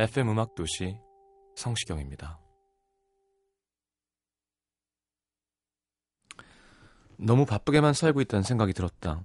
FM 0.00 0.28
음악 0.28 0.54
도시 0.54 0.96
성시경입니다. 1.56 2.38
너무 7.16 7.44
바쁘게만 7.44 7.94
살고 7.94 8.20
있다는 8.20 8.44
생각이 8.44 8.74
들었다. 8.74 9.24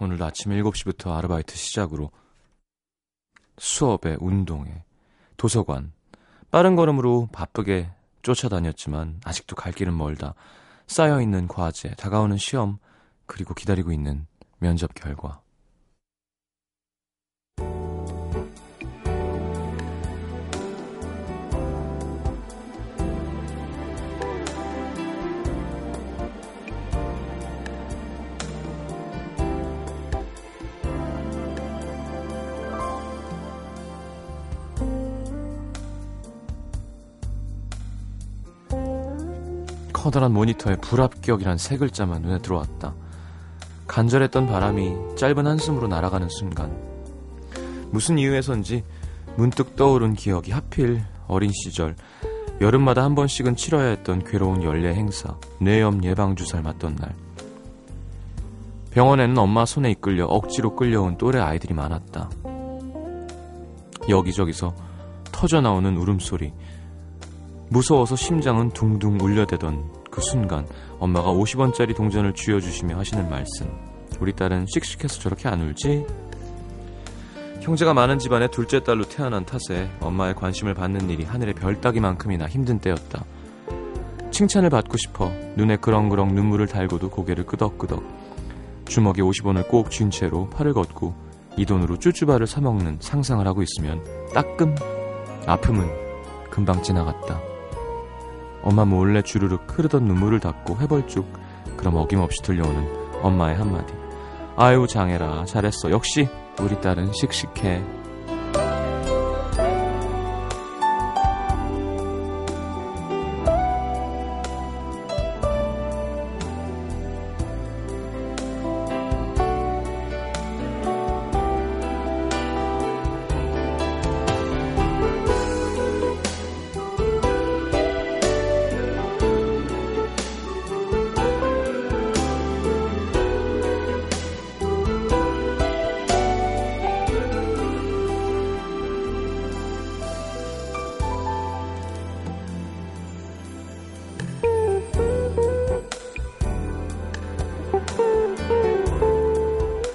오늘도 0.00 0.24
아침 0.24 0.50
7시부터 0.50 1.12
아르바이트 1.12 1.54
시작으로 1.54 2.10
수업에 3.56 4.16
운동에 4.18 4.82
도서관 5.36 5.92
빠른 6.50 6.74
걸음으로 6.74 7.28
바쁘게 7.32 7.92
쫓아다녔지만 8.22 9.20
아직도 9.24 9.54
갈 9.54 9.72
길은 9.72 9.96
멀다. 9.96 10.34
쌓여있는 10.88 11.46
과제, 11.46 11.94
다가오는 11.94 12.36
시험, 12.36 12.78
그리고 13.26 13.54
기다리고 13.54 13.92
있는 13.92 14.26
면접 14.58 14.92
결과. 14.94 15.43
커다란 40.04 40.34
모니터에 40.34 40.76
불합격이란 40.76 41.56
세 41.56 41.78
글자만 41.78 42.20
눈에 42.20 42.38
들어왔다. 42.40 42.94
간절했던 43.86 44.46
바람이 44.46 45.16
짧은 45.16 45.46
한숨으로 45.46 45.88
날아가는 45.88 46.28
순간 46.28 46.76
무슨 47.90 48.18
이유에선지 48.18 48.84
문득 49.36 49.76
떠오른 49.76 50.12
기억이 50.12 50.52
하필 50.52 51.02
어린 51.26 51.50
시절 51.54 51.96
여름마다 52.60 53.02
한 53.02 53.14
번씩은 53.14 53.56
치러야 53.56 53.88
했던 53.88 54.22
괴로운 54.22 54.62
연례 54.62 54.92
행사 54.92 55.38
뇌염 55.58 56.04
예방 56.04 56.36
주사를 56.36 56.62
맞던 56.62 56.96
날 56.96 57.14
병원에는 58.90 59.38
엄마 59.38 59.64
손에 59.64 59.90
이끌려 59.92 60.26
억지로 60.26 60.76
끌려온 60.76 61.16
또래 61.16 61.40
아이들이 61.40 61.72
많았다. 61.72 62.28
여기저기서 64.10 64.74
터져 65.32 65.62
나오는 65.62 65.96
울음소리 65.96 66.52
무서워서 67.70 68.16
심장은 68.16 68.70
둥둥 68.70 69.20
울려대던 69.20 70.04
그 70.10 70.20
순간 70.20 70.66
엄마가 70.98 71.32
50원짜리 71.32 71.96
동전을 71.96 72.34
쥐어주시며 72.34 72.96
하시는 72.98 73.28
말씀 73.28 73.70
우리 74.20 74.32
딸은 74.32 74.66
씩씩해서 74.68 75.20
저렇게 75.20 75.48
안 75.48 75.60
울지? 75.60 76.06
형제가 77.60 77.94
많은 77.94 78.18
집안의 78.18 78.50
둘째 78.50 78.82
딸로 78.84 79.04
태어난 79.04 79.44
탓에 79.46 79.90
엄마의 80.00 80.34
관심을 80.34 80.74
받는 80.74 81.08
일이 81.08 81.24
하늘의 81.24 81.54
별 81.54 81.80
따기만큼이나 81.80 82.46
힘든 82.46 82.78
때였다. 82.78 83.24
칭찬을 84.30 84.68
받고 84.68 84.96
싶어 84.98 85.30
눈에 85.56 85.76
그렁그렁 85.76 86.34
눈물을 86.34 86.66
달고도 86.66 87.08
고개를 87.10 87.46
끄덕끄덕 87.46 88.02
주먹에 88.86 89.22
50원을 89.22 89.68
꼭 89.68 89.90
쥔 89.90 90.10
채로 90.10 90.50
팔을 90.50 90.74
걷고 90.74 91.14
이 91.56 91.64
돈으로 91.64 91.98
쭈쭈바를 91.98 92.46
사먹는 92.46 92.98
상상을 93.00 93.46
하고 93.46 93.62
있으면 93.62 94.04
따끔 94.34 94.74
아픔은 95.46 95.88
금방 96.50 96.82
지나갔다. 96.82 97.53
엄마 98.64 98.86
몰래 98.86 99.20
주르륵 99.20 99.66
흐르던 99.68 100.04
눈물을 100.04 100.40
닦고 100.40 100.80
해벌쭉 100.80 101.30
그럼 101.76 101.96
어김없이 101.96 102.42
들려오는 102.42 102.88
엄마의 103.22 103.56
한마디. 103.56 103.92
아유 104.56 104.86
장해라 104.88 105.44
잘했어. 105.44 105.90
역시 105.90 106.28
우리 106.60 106.80
딸은 106.80 107.12
씩씩해 107.12 107.84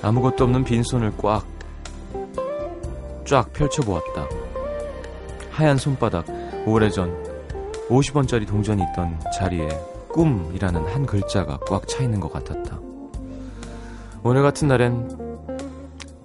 아무것도 0.10 0.44
없는 0.46 0.64
빈손을 0.64 1.14
꽉 1.18 1.46
쫙 3.26 3.54
펼쳐보았다. 3.54 4.28
하얀 5.52 5.78
손바닥, 5.78 6.26
오래전 6.66 7.16
50원짜리 7.90 8.48
동전이 8.48 8.84
있던 8.90 9.20
자리에 9.38 9.70
꿈이라는 10.12 10.84
한 10.88 11.06
글자가 11.06 11.60
꽉 11.68 11.88
차 11.88 12.02
있는 12.02 12.20
것 12.20 12.34
같았다. 12.34 12.80
오늘 14.24 14.42
같은 14.42 14.68
날엔 14.68 15.46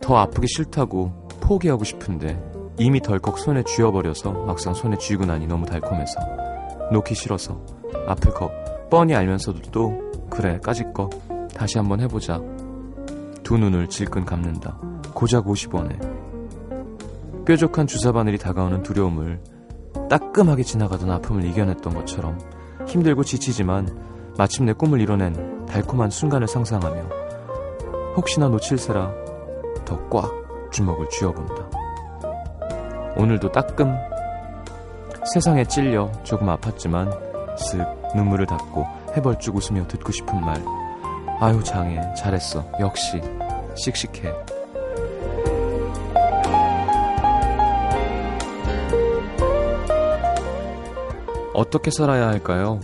더 0.00 0.16
아프기 0.16 0.46
싫다고 0.46 1.28
포기하고 1.42 1.84
싶은데 1.84 2.42
이미 2.78 3.02
덜컥 3.02 3.38
손에 3.38 3.64
쥐어버려서 3.64 4.32
막상 4.46 4.72
손에 4.72 4.96
쥐고 4.96 5.26
나니 5.26 5.46
너무 5.46 5.66
달콤해서 5.66 6.20
놓기 6.90 7.14
싫어서 7.14 7.60
아플 8.06 8.32
것 8.32 8.50
뻔히 8.88 9.14
알면서도 9.14 9.60
또 9.70 10.00
그래 10.30 10.58
까짓 10.62 10.94
거 10.94 11.10
다시 11.54 11.76
한번 11.76 12.00
해보자 12.00 12.40
두 13.44 13.58
눈을 13.58 13.88
질끈 13.88 14.24
감는다. 14.24 14.78
고작 15.14 15.44
50원에. 15.44 17.44
뾰족한 17.44 17.86
주사바늘이 17.86 18.38
다가오는 18.38 18.82
두려움을 18.82 19.40
따끔하게 20.08 20.62
지나가던 20.62 21.10
아픔을 21.10 21.44
이겨냈던 21.44 21.94
것처럼 21.94 22.38
힘들고 22.86 23.22
지치지만 23.22 23.86
마침내 24.38 24.72
꿈을 24.72 25.00
이뤄낸 25.00 25.66
달콤한 25.66 26.10
순간을 26.10 26.48
상상하며 26.48 27.02
혹시나 28.16 28.48
놓칠세라 28.48 29.12
더 29.84 30.08
꽉 30.08 30.32
주먹을 30.72 31.08
쥐어본다. 31.10 31.68
오늘도 33.16 33.52
따끔 33.52 33.94
세상에 35.32 35.64
찔려 35.64 36.10
조금 36.24 36.48
아팠지만 36.48 37.10
쓱 37.56 38.16
눈물을 38.16 38.46
닦고 38.46 38.84
해벌쭉 39.16 39.56
웃으며 39.56 39.86
듣고 39.86 40.10
싶은 40.12 40.40
말 40.40 40.62
아유 41.40 41.62
장해 41.62 42.00
잘했어 42.14 42.64
역시 42.80 43.20
씩씩해 43.76 44.32
어떻게 51.54 51.90
살아야 51.90 52.28
할까요? 52.28 52.80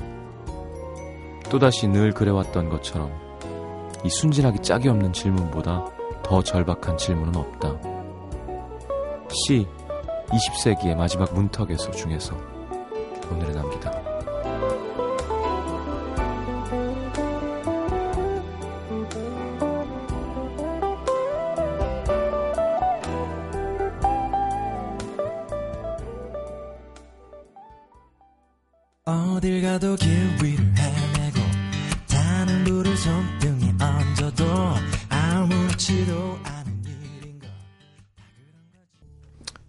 또다시 1.50 1.88
늘 1.88 2.12
그래왔던 2.12 2.68
것처럼 2.68 3.10
이 4.04 4.08
순진하기 4.08 4.60
짝이 4.62 4.88
없는 4.88 5.12
질문보다 5.12 5.86
더 6.22 6.42
절박한 6.42 6.96
질문은 6.96 7.36
없다. 7.36 7.76
시 9.32 9.66
20세기의 10.28 10.94
마지막 10.96 11.34
문턱에서 11.34 11.90
중에서 11.90 12.36
오늘의 13.30 13.54
남기다. 13.54 13.99
가도 29.40 29.96
길 29.96 30.10
위를 30.42 30.62
헤매고 30.76 31.38
타는 32.10 32.64
불을 32.64 32.94
손등에 32.94 33.74
얹어도 33.80 34.44
아무렇지도 35.08 36.38
않은 36.44 36.84
일인가 36.84 37.48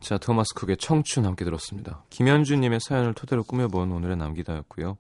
자, 0.02 0.18
토마스 0.18 0.54
쿡의 0.56 0.76
청춘 0.76 1.26
함께 1.26 1.46
들었습니다. 1.46 2.04
김현주님의 2.10 2.82
사연을 2.82 3.14
토대로 3.14 3.46
꾸며본 3.46 3.94
오늘의 3.94 4.18
남기다였고요. 4.18 4.98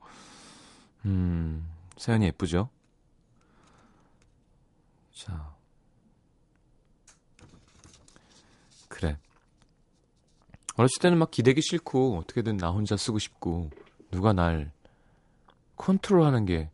음, 1.03 1.69
사연이 1.97 2.27
예쁘죠? 2.27 2.69
자. 5.13 5.53
그래. 8.87 9.17
어렸을 10.77 11.01
때는 11.01 11.17
막 11.17 11.29
기대기 11.29 11.61
싫고, 11.61 12.19
어떻게든 12.19 12.55
나 12.55 12.69
혼자 12.69 12.95
쓰고 12.95 13.19
싶고, 13.19 13.69
누가 14.11 14.33
날 14.33 14.71
컨트롤 15.77 16.23
하는 16.23 16.45
게 16.45 16.69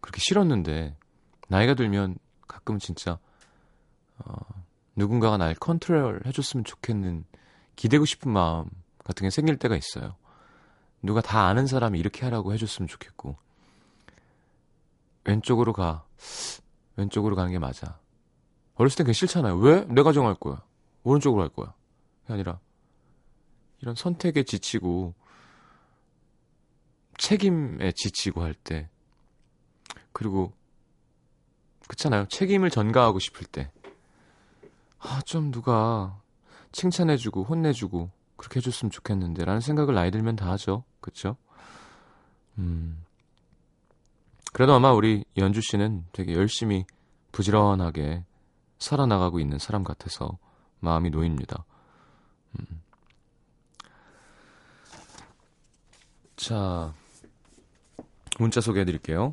그렇게 0.00 0.20
싫었는데, 0.20 0.96
나이가 1.48 1.74
들면 1.74 2.18
가끔은 2.46 2.80
진짜, 2.80 3.18
어, 4.18 4.34
누군가가 4.96 5.36
날 5.36 5.54
컨트롤 5.54 6.22
해줬으면 6.26 6.64
좋겠는 6.64 7.24
기대고 7.76 8.04
싶은 8.04 8.32
마음 8.32 8.68
같은 9.04 9.24
게 9.26 9.30
생길 9.30 9.56
때가 9.56 9.76
있어요. 9.76 10.16
누가 11.02 11.20
다 11.20 11.46
아는 11.46 11.66
사람이 11.66 11.98
이렇게 11.98 12.24
하라고 12.24 12.52
해줬으면 12.52 12.88
좋겠고, 12.88 13.36
왼쪽으로 15.24 15.72
가. 15.72 16.04
왼쪽으로 16.96 17.36
가는 17.36 17.52
게 17.52 17.58
맞아. 17.58 18.00
어렸을 18.74 18.98
땐 18.98 19.04
그게 19.04 19.12
싫잖아요. 19.12 19.56
왜? 19.58 19.84
내가 19.84 20.12
정할 20.12 20.34
거야. 20.34 20.64
오른쪽으로 21.04 21.42
할 21.42 21.48
거야. 21.48 21.74
그게 22.22 22.34
아니라, 22.34 22.58
이런 23.80 23.94
선택에 23.94 24.42
지치고, 24.42 25.14
책임에 27.18 27.92
지치고 27.92 28.42
할 28.42 28.54
때, 28.54 28.88
그리고, 30.12 30.52
그렇잖아요. 31.86 32.26
책임을 32.28 32.70
전가하고 32.70 33.18
싶을 33.18 33.46
때, 33.46 33.70
아, 34.98 35.20
좀 35.26 35.50
누가 35.50 36.20
칭찬해주고, 36.72 37.44
혼내주고, 37.44 38.10
그렇게 38.36 38.60
해줬으면 38.60 38.90
좋겠는데, 38.90 39.44
라는 39.44 39.60
생각을 39.60 39.94
나이 39.94 40.10
들면 40.10 40.36
다 40.36 40.50
하죠. 40.52 40.84
그쵸? 41.00 41.36
음. 42.58 43.04
그래도 44.52 44.74
아마 44.74 44.92
우리 44.92 45.24
연주 45.36 45.60
씨는 45.60 46.06
되게 46.12 46.34
열심히 46.34 46.84
부지런하게 47.32 48.24
살아나가고 48.78 49.40
있는 49.40 49.58
사람 49.58 49.84
같아서 49.84 50.38
마음이 50.80 51.10
놓입니다. 51.10 51.64
음. 52.58 52.82
자, 56.36 56.94
문자 58.38 58.60
소개해 58.60 58.84
드릴게요. 58.84 59.32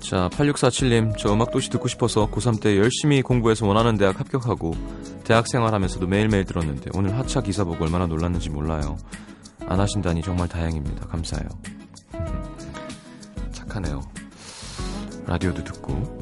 자, 0.00 0.30
8647님, 0.30 1.18
저 1.18 1.34
음악도시 1.34 1.68
듣고 1.68 1.86
싶어서 1.86 2.30
고3 2.30 2.62
때 2.62 2.78
열심히 2.78 3.20
공부해서 3.20 3.66
원하는 3.66 3.98
대학 3.98 4.18
합격하고 4.18 4.72
대학 5.22 5.46
생활하면서도 5.46 6.06
매일매일 6.06 6.46
들었는데 6.46 6.92
오늘 6.94 7.18
하차 7.18 7.42
기사 7.42 7.62
보고 7.62 7.84
얼마나 7.84 8.06
놀랐는지 8.06 8.48
몰라요. 8.48 8.96
안 9.66 9.78
하신다니 9.78 10.22
정말 10.22 10.48
다행입니다. 10.48 11.08
감사해요. 11.08 11.77
착하네요. 13.78 14.02
라디오도 15.26 15.64
듣고. 15.64 16.18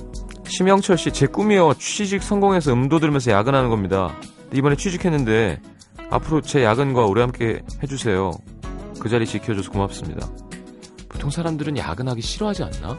심영철 0.48 0.98
씨, 0.98 1.12
제 1.12 1.26
꿈이요. 1.26 1.74
취직 1.74 2.22
성공해서 2.22 2.72
음도 2.72 2.98
들으면서 2.98 3.32
야근하는 3.32 3.70
겁니다. 3.70 4.14
이번에 4.52 4.76
취직했는데 4.76 5.60
앞으로 6.10 6.40
제 6.40 6.62
야근과 6.62 7.06
오래 7.06 7.20
함께 7.22 7.62
해주세요. 7.82 8.32
그 9.00 9.08
자리 9.08 9.26
지켜줘서 9.26 9.70
고맙습니다. 9.70 10.28
보통 11.08 11.30
사람들은 11.30 11.76
야근하기 11.76 12.20
싫어하지 12.20 12.64
않나? 12.64 12.98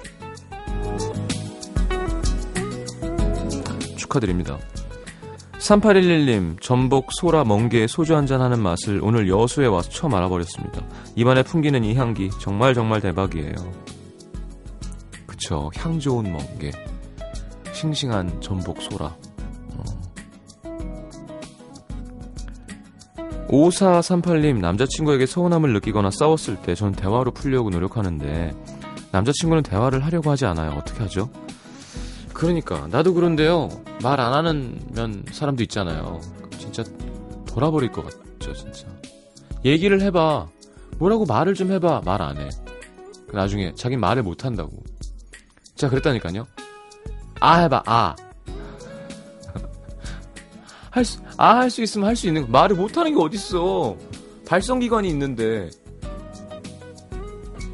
축하드립니다. 3.96 4.58
3811님, 5.60 6.62
전복, 6.62 7.12
소라, 7.12 7.44
멍게, 7.44 7.88
소주 7.88 8.16
한잔 8.16 8.42
하는 8.42 8.60
맛을 8.60 9.02
오늘 9.04 9.28
여수에 9.28 9.66
와서 9.66 9.90
처음 9.90 10.14
알아버렸습니다. 10.14 10.82
입안에 11.16 11.44
풍기는 11.44 11.84
이 11.84 11.96
향기, 11.96 12.30
정말 12.40 12.74
정말 12.74 13.02
대박이에요. 13.02 13.87
그쵸, 15.38 15.70
향 15.76 16.00
좋은 16.00 16.24
멍게, 16.32 16.72
싱싱한 17.72 18.42
전복, 18.42 18.82
소라. 18.82 19.16
어. 19.76 19.84
5438님, 23.48 24.58
남자친구에게 24.60 25.28
서운함을 25.28 25.74
느끼거나 25.74 26.10
싸웠을 26.10 26.56
때전 26.64 26.94
대화로 26.94 27.30
풀려고 27.32 27.70
노력하는데, 27.70 28.56
남자친구는 29.12 29.62
대화를 29.62 30.04
하려고 30.04 30.32
하지 30.32 30.46
않아요. 30.48 30.72
어떻게 30.72 31.02
하죠? 31.04 31.30
그러니까 32.34 32.88
나도 32.90 33.14
그런데요. 33.14 33.70
말 34.02 34.20
안 34.20 34.34
하는 34.34 34.80
사람도 35.32 35.62
있잖아요. 35.64 36.20
진짜 36.58 36.84
돌아버릴 37.46 37.92
것 37.92 38.06
같죠, 38.06 38.54
진짜. 38.54 38.88
얘기를 39.64 40.02
해봐. 40.02 40.48
뭐라고 40.98 41.26
말을 41.26 41.54
좀 41.54 41.72
해봐. 41.72 42.02
말 42.06 42.24
안 42.24 42.38
해. 42.38 42.50
나중에 43.32 43.74
자기 43.76 43.98
말을 43.98 44.24
못 44.24 44.44
한다고. 44.46 44.72
자, 45.78 45.90
그랬다니까요. 45.90 46.48
아 47.40 47.60
해봐. 47.62 47.84
아. 47.86 48.16
할 50.92 51.06
수, 51.06 51.20
아 51.38 51.56
할 51.58 51.70
수 51.70 51.84
있으면 51.84 52.08
할 52.08 52.16
수 52.16 52.26
있는 52.28 52.42
거. 52.44 52.48
말을 52.50 52.76
못 52.76 52.98
하는 52.98 53.14
게 53.16 53.22
어딨어. 53.22 53.96
발성기관이 54.48 55.08
있는데. 55.10 55.70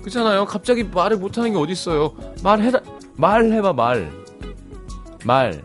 그렇잖아요. 0.02 0.46
갑자기 0.46 0.84
말을 0.84 1.18
못 1.18 1.38
하는 1.38 1.54
게 1.54 1.58
어딨어요. 1.58 2.14
말해라. 2.44 2.82
말해봐 3.16 3.72
말. 3.74 4.12
말. 5.24 5.64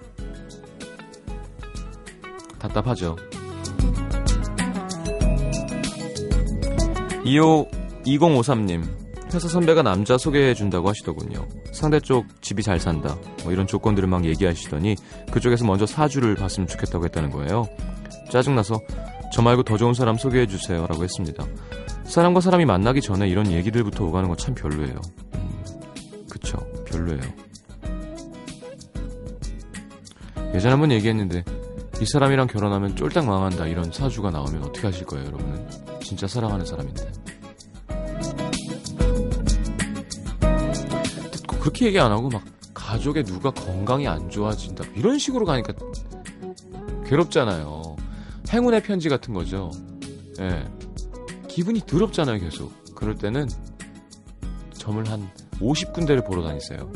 답답하죠. 2.60 3.16
25, 7.24 7.68
2053님. 8.06 8.97
회사 9.32 9.46
선배가 9.46 9.82
남자 9.82 10.16
소개해준다고 10.16 10.88
하시더군요. 10.88 11.46
상대 11.72 12.00
쪽 12.00 12.26
집이 12.42 12.62
잘 12.62 12.80
산다. 12.80 13.16
뭐 13.44 13.52
이런 13.52 13.66
조건들을 13.66 14.08
막 14.08 14.24
얘기하시더니 14.24 14.96
그쪽에서 15.30 15.66
먼저 15.66 15.84
사주를 15.86 16.34
봤으면 16.34 16.66
좋겠다고 16.66 17.04
했다는 17.04 17.30
거예요. 17.30 17.68
짜증나서 18.30 18.80
저 19.32 19.42
말고 19.42 19.64
더 19.64 19.76
좋은 19.76 19.92
사람 19.92 20.16
소개해주세요. 20.16 20.86
라고 20.86 21.04
했습니다. 21.04 21.44
사람과 22.04 22.40
사람이 22.40 22.64
만나기 22.64 23.02
전에 23.02 23.28
이런 23.28 23.52
얘기들부터 23.52 24.04
오가는 24.04 24.28
거참 24.30 24.54
별로예요. 24.54 24.98
음, 25.34 26.26
그쵸. 26.30 26.58
별로예요. 26.86 27.20
예전에 30.54 30.70
한번 30.70 30.90
얘기했는데 30.92 31.44
이 32.00 32.06
사람이랑 32.06 32.46
결혼하면 32.46 32.96
쫄딱 32.96 33.26
망한다 33.26 33.66
이런 33.66 33.92
사주가 33.92 34.30
나오면 34.30 34.62
어떻게 34.62 34.86
하실 34.86 35.04
거예요 35.04 35.26
여러분은 35.26 35.68
진짜 36.00 36.26
사랑하는 36.26 36.64
사람인데 36.64 37.10
그렇게 41.68 41.84
얘기 41.84 42.00
안 42.00 42.10
하고 42.10 42.30
막 42.30 42.42
가족에 42.72 43.22
누가 43.24 43.50
건강이 43.50 44.08
안 44.08 44.30
좋아진다. 44.30 44.84
이런 44.94 45.18
식으로 45.18 45.44
가니까 45.44 45.74
괴롭잖아요. 47.04 47.94
행운의 48.48 48.82
편지 48.84 49.10
같은 49.10 49.34
거죠. 49.34 49.70
예. 50.40 50.64
기분이 51.46 51.80
더럽잖아요 51.84 52.40
계속. 52.40 52.72
그럴 52.94 53.16
때는 53.16 53.48
점을 54.72 55.06
한 55.10 55.28
50군데를 55.60 56.26
보러 56.26 56.42
다니세요. 56.42 56.90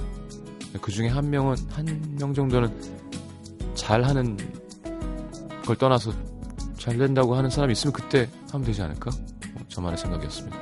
그 0.81 0.91
중에 0.91 1.09
한 1.09 1.29
명은 1.29 1.55
한 1.69 2.17
명 2.19 2.33
정도는 2.33 2.75
잘 3.75 4.05
하는 4.05 4.39
걸 5.67 5.77
떠나서 5.77 6.13
잘 6.79 6.97
된다고 6.97 7.35
하는 7.35 7.51
사람이 7.51 7.73
있으면 7.73 7.93
그때 7.93 8.27
하면 8.53 8.65
되지 8.67 8.81
않을까? 8.81 9.11
어, 9.11 9.61
저만의 9.69 9.99
생각이었습니다. 9.99 10.62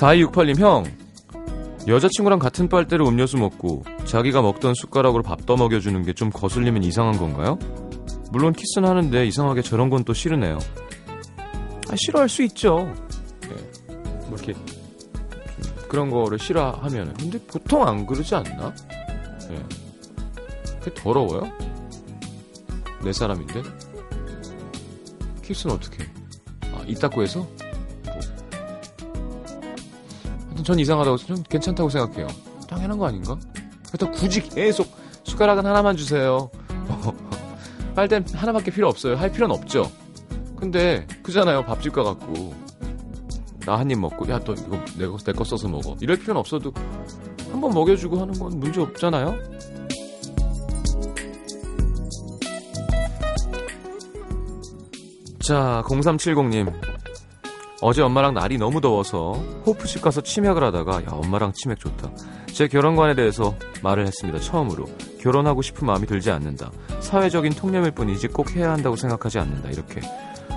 4268님, 0.00 0.58
형. 0.58 0.84
여자친구랑 1.86 2.38
같은 2.38 2.68
빨대로 2.68 3.06
음료수 3.08 3.36
먹고 3.36 3.84
자기가 4.06 4.40
먹던 4.42 4.74
숟가락으로 4.74 5.22
밥 5.22 5.44
떠먹여주는 5.46 6.02
게 6.04 6.12
좀 6.14 6.30
거슬리면 6.30 6.82
이상한 6.84 7.18
건가요? 7.18 7.58
물론 8.30 8.52
키스는 8.52 8.88
하는데 8.88 9.26
이상하게 9.26 9.62
저런 9.62 9.90
건 9.90 10.04
또 10.04 10.12
싫으네요. 10.14 10.58
아, 11.90 11.94
싫어할 11.96 12.28
수 12.28 12.42
있죠. 12.44 12.90
네. 13.42 13.96
뭐 14.28 14.38
이렇게 14.38 14.54
그런 15.88 16.10
거를 16.10 16.38
싫어하면 16.38 17.14
근데 17.14 17.38
보통 17.46 17.86
안 17.86 18.06
그러지 18.06 18.34
않나? 18.34 18.72
예. 19.50 19.62
그게 20.80 20.94
더러워요? 20.94 21.50
내 23.04 23.12
사람인데? 23.12 23.62
키스는 25.42 25.74
어떻게? 25.74 26.04
아, 26.72 26.82
이따구 26.86 27.22
해서? 27.22 27.46
전 30.64 30.78
이상하다고, 30.78 31.16
좀 31.18 31.42
괜찮다고 31.48 31.88
생각해요. 31.90 32.26
당연한 32.68 32.98
거 32.98 33.06
아닌가? 33.06 33.36
그렇다 33.92 34.10
굳이 34.12 34.40
계속 34.42 34.86
숟가락은 35.24 35.64
하나만 35.66 35.96
주세요. 35.96 36.50
빨대 37.94 38.22
하나밖에 38.32 38.70
필요 38.70 38.88
없어요. 38.88 39.16
할 39.16 39.32
필요는 39.32 39.54
없죠. 39.54 39.90
근데 40.56 41.06
그잖아요. 41.22 41.64
밥집 41.64 41.92
가갖고 41.92 42.54
나 43.66 43.76
한 43.76 43.90
입 43.90 43.98
먹고 43.98 44.28
야너 44.28 44.54
이거 44.54 44.78
내거 44.96 45.16
내거 45.24 45.44
써서 45.44 45.68
먹어. 45.68 45.96
이럴 46.00 46.16
필요는 46.18 46.38
없어도 46.38 46.72
한 47.50 47.60
번 47.60 47.72
먹여주고 47.74 48.18
하는 48.20 48.32
건 48.38 48.58
문제 48.60 48.80
없잖아요. 48.80 49.36
자, 55.40 55.82
0370님. 55.86 56.72
어제 57.82 58.02
엄마랑 58.02 58.34
날이 58.34 58.58
너무 58.58 58.80
더워서 58.80 59.32
호프집 59.66 60.02
가서 60.02 60.20
치맥을 60.20 60.62
하다가 60.64 61.02
야 61.02 61.06
엄마랑 61.10 61.52
치맥 61.54 61.78
좋다. 61.78 62.10
제 62.46 62.68
결혼관에 62.68 63.14
대해서 63.14 63.54
말을 63.82 64.06
했습니다. 64.06 64.38
처음으로 64.38 64.84
결혼하고 65.20 65.62
싶은 65.62 65.86
마음이 65.86 66.06
들지 66.06 66.30
않는다. 66.30 66.70
사회적인 67.00 67.52
통념일 67.54 67.92
뿐이지 67.92 68.28
꼭 68.28 68.54
해야 68.54 68.72
한다고 68.72 68.96
생각하지 68.96 69.38
않는다. 69.38 69.70
이렇게 69.70 70.00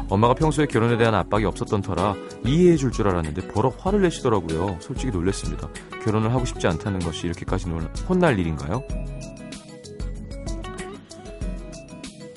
엄마가 0.09 0.33
평소에 0.33 0.65
결혼에 0.65 0.97
대한 0.97 1.15
압박이 1.15 1.45
없었던 1.45 1.81
터라 1.81 2.13
이해해 2.45 2.75
줄 2.75 2.91
줄 2.91 3.07
알았는데 3.07 3.47
버럭 3.47 3.77
화를 3.79 4.01
내시더라고요. 4.01 4.77
솔직히 4.81 5.11
놀랬습니다. 5.11 5.69
결혼을 6.03 6.33
하고 6.33 6.43
싶지 6.43 6.67
않다는 6.67 6.99
것이 6.99 7.27
이렇게까지 7.27 7.67
혼날 8.09 8.37
일인가요? 8.37 8.83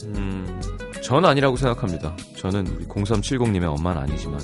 음, 0.04 0.60
전 1.02 1.24
아니라고 1.24 1.56
생각합니다. 1.56 2.16
저는 2.36 2.68
우리 2.68 2.86
0370님의 2.86 3.64
엄마는 3.76 4.02
아니지만 4.02 4.38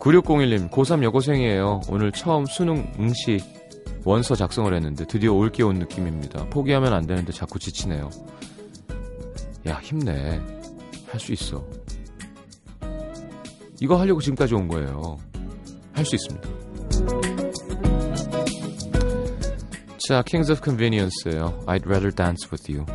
9601님, 0.00 0.70
고3 0.70 1.02
여고생이에요. 1.04 1.82
오늘 1.88 2.10
처음 2.10 2.46
수능 2.46 2.90
응시 2.98 3.38
원서 4.04 4.34
작성을 4.34 4.72
했는데 4.72 5.04
드디어 5.06 5.34
올게 5.34 5.62
온 5.62 5.78
느낌입니다. 5.78 6.48
포기하면 6.48 6.94
안 6.94 7.06
되는데 7.06 7.32
자꾸 7.32 7.58
지치네요. 7.58 8.08
야, 9.68 9.78
힘내. 9.82 10.40
할 11.06 11.20
수 11.20 11.32
있어. 11.32 11.62
이거 13.80 13.96
하려고 13.98 14.20
지금까지 14.20 14.54
온 14.54 14.68
거예요. 14.68 15.18
할 15.92 16.04
수 16.04 16.14
있습니다. 16.14 16.48
자, 20.08 20.22
Kings 20.22 20.50
of 20.50 20.62
Convenience예요. 20.64 21.60
I'd 21.66 21.84
rather 21.86 22.10
dance 22.14 22.48
with 22.50 22.72
you. 22.72 22.86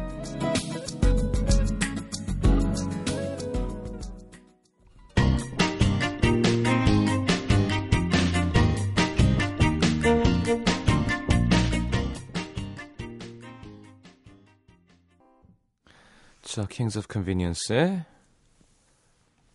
Kings 16.75 16.98
of 16.98 17.08
Convenience의 17.10 18.03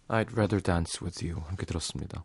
I'd 0.09 0.33
rather 0.33 0.63
dance 0.63 1.01
with 1.03 1.23
you 1.23 1.43
함께 1.47 1.67
들었습니다. 1.67 2.25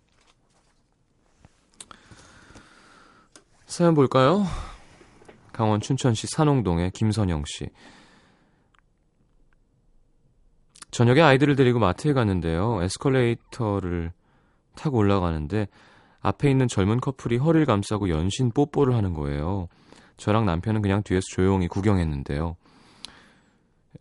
사연 3.66 3.94
볼까요? 3.94 4.46
강원 5.52 5.82
춘천시 5.82 6.28
산홍동의 6.28 6.92
김선영 6.92 7.44
씨. 7.46 7.68
저녁에 10.92 11.22
아이들을 11.22 11.58
데리고 11.58 11.80
마트에 11.80 12.14
갔는데요. 12.14 12.82
에스컬레이터를 12.84 14.14
타고 14.76 15.00
올라가는데 15.00 15.68
앞에 16.22 16.50
있는 16.50 16.70
젊은 16.70 17.02
커플이 17.02 17.36
허리를 17.36 17.66
감싸고 17.66 18.08
연신 18.08 18.50
뽀뽀를 18.50 18.96
하는 18.96 19.14
거예요. 19.14 19.68
저랑 20.16 20.46
남편은 20.46 20.82
그냥 20.82 21.04
뒤에서 21.04 21.26
조용히 21.34 21.68
구경했는데요. 21.68 22.56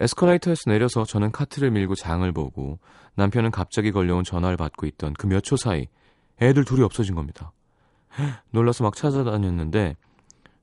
에스컬레이터에서 0.01 0.71
내려서 0.71 1.05
저는 1.05 1.31
카트를 1.33 1.71
밀고 1.71 1.95
장을 1.95 2.31
보고 2.33 2.79
남편은 3.17 3.51
갑자기 3.51 3.93
걸려온 3.93 4.25
전화를 4.25 4.57
받고 4.57 4.87
있던 4.87 5.15
그 5.15 5.27
몇 5.27 5.43
초 5.45 5.57
사이 5.57 5.87
애들 6.41 6.65
둘이 6.65 6.83
없어진 6.83 7.15
겁니다. 7.15 7.53
놀라서 8.51 8.85
막 8.85 8.97
찾아다녔는데 8.97 9.97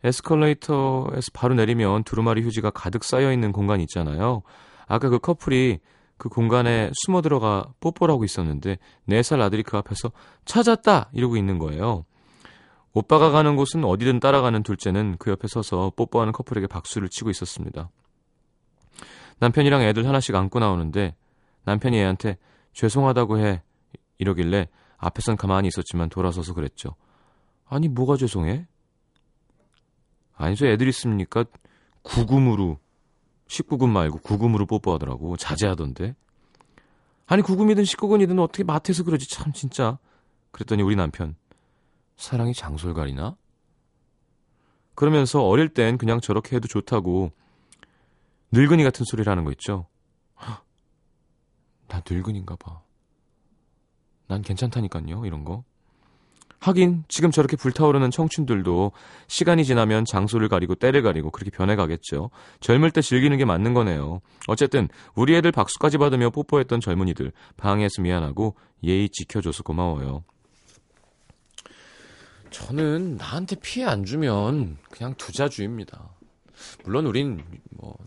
에스컬레이터에서 0.04 1.32
바로 1.34 1.54
내리면 1.54 2.04
두루마리 2.04 2.42
휴지가 2.42 2.72
가득 2.72 3.04
쌓여 3.04 3.32
있는 3.32 3.52
공간이 3.52 3.84
있잖아요. 3.84 4.42
아까 4.88 5.10
그 5.10 5.20
커플이 5.20 5.80
그 6.18 6.30
공간에 6.30 6.92
숨어 7.06 7.22
들어가 7.22 7.66
뽀뽀를 7.80 8.12
하고 8.14 8.24
있었는데 8.24 8.78
4살 9.08 9.42
아들이 9.42 9.64
그 9.64 9.78
앞에서 9.78 10.12
찾았다 10.46 11.10
이러고 11.14 11.38
있는 11.38 11.58
거예요. 11.58 12.06
오빠가 12.94 13.32
가는 13.32 13.56
곳은 13.56 13.86
어디든 13.86 14.20
따라가는 14.20 14.64
둘째는 14.64 15.16
그 15.18 15.32
옆에 15.32 15.48
서서 15.48 15.94
뽀뽀하는 15.96 16.34
커플에게 16.34 16.68
박수를 16.68 17.08
치고 17.10 17.30
있었습니다. 17.30 17.90
남편이랑 19.42 19.82
애들 19.82 20.08
하나씩 20.08 20.36
안고 20.36 20.60
나오는데 20.60 21.16
남편이 21.64 21.98
애한테 21.98 22.38
죄송하다고 22.74 23.40
해 23.40 23.64
이러길래 24.20 24.70
앞에선 24.98 25.36
가만히 25.36 25.68
있었지만 25.68 26.10
돌아서서 26.10 26.54
그랬죠. 26.54 26.96
아니 27.68 27.88
뭐가 27.88 28.18
죄송해? 28.18 28.68
아니죠 30.36 30.68
애들 30.68 30.88
있습니까? 30.90 31.44
구금으로 32.04 32.78
19금 33.48 33.90
말고 33.90 34.20
구금으로 34.20 34.68
뽀뽀하더라고 34.68 35.36
자제하던데. 35.38 36.16
아니 37.26 37.42
구금이든 37.42 37.84
19금이든 37.84 38.40
어떻게 38.40 38.64
마트에서 38.64 39.04
그러지 39.04 39.28
참 39.28 39.54
진짜. 39.54 39.98
그랬더니 40.52 40.84
우리 40.84 40.96
남편 40.96 41.36
사랑이 42.16 42.54
장솔 42.54 42.94
가리나? 42.94 43.36
그러면서 44.94 45.44
어릴 45.44 45.70
땐 45.70 45.98
그냥 45.98 46.22
저렇게 46.22 46.58
해도 46.58 46.68
좋다고 46.68 47.32
늙은이 48.52 48.84
같은 48.84 49.06
소리를 49.06 49.30
하는 49.30 49.44
거 49.44 49.52
있죠. 49.52 49.88
나 51.88 52.02
늙은인가 52.10 52.56
봐. 52.56 52.82
난 54.28 54.42
괜찮다니까요, 54.42 55.26
이런 55.26 55.44
거. 55.44 55.64
하긴 56.60 57.04
지금 57.08 57.32
저렇게 57.32 57.58
불타오르는 57.58 58.12
청춘들도 58.12 58.92
시간이 59.28 59.66
지나면 59.66 60.06
장소를 60.06 60.48
가리고 60.48 60.76
때를 60.76 61.02
가리고 61.02 61.32
그렇게 61.32 61.50
변해가겠죠. 61.50 62.30
젊을 62.60 62.92
때 62.92 63.02
즐기는 63.02 63.36
게 63.36 63.46
맞는 63.46 63.74
거네요. 63.74 64.22
어쨌든 64.48 64.88
우리 65.16 65.36
애들 65.36 65.52
박수까지 65.52 65.98
받으며 65.98 66.30
뽀뽀했던 66.30 66.80
젊은이들 66.80 67.32
방해해서 67.58 68.04
미안하고 68.04 68.56
예의 68.84 69.10
지켜줘서 69.10 69.64
고마워요. 69.64 70.24
저는 72.52 73.18
나한테 73.18 73.56
피해 73.56 73.86
안 73.88 74.06
주면 74.06 74.78
그냥 74.92 75.16
두자주입니다. 75.16 76.10
물론 76.84 77.08
우린 77.08 77.44
뭐 77.72 77.98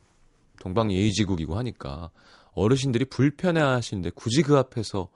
동방 0.64 0.90
예의지국이고 0.90 1.58
하니까 1.58 2.10
어르신들이 2.52 3.04
불편해 3.04 3.60
하시는데 3.60 4.08
굳이 4.14 4.42
그 4.42 4.56
앞에서 4.56 5.10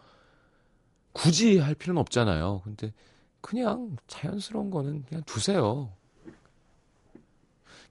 굳이 1.13 1.57
할 1.57 1.75
필요는 1.75 1.99
없잖아요. 2.03 2.61
근데 2.65 2.93
그냥 3.41 3.97
자연스러운 4.09 4.71
거는 4.71 5.05
그냥 5.09 5.25
두세요. 5.25 5.91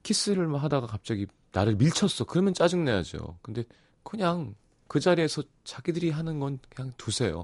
키스를 0.04 0.56
하다가 0.56 0.86
갑자기 0.86 1.26
나를 1.52 1.78
밀쳤어. 1.78 2.26
그러면 2.26 2.54
짜증내야죠. 2.54 3.40
근데 3.42 3.64
그냥 4.04 4.54
그 4.88 5.00
자리에서 5.00 5.42
자기들이 5.64 6.12
하는 6.12 6.40
건 6.40 6.60
그냥 6.70 6.94
두세요. 6.96 7.44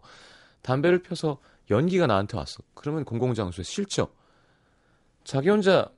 담배를 0.62 1.01
펴서 1.01 1.39
연기가 1.72 2.05
나한테 2.05 2.38
왔어. 2.38 2.62
그러면 2.75 3.03
공공장소에 3.03 3.63
싫죠. 3.63 4.13
자기 5.24 5.50
혼자 5.50 5.91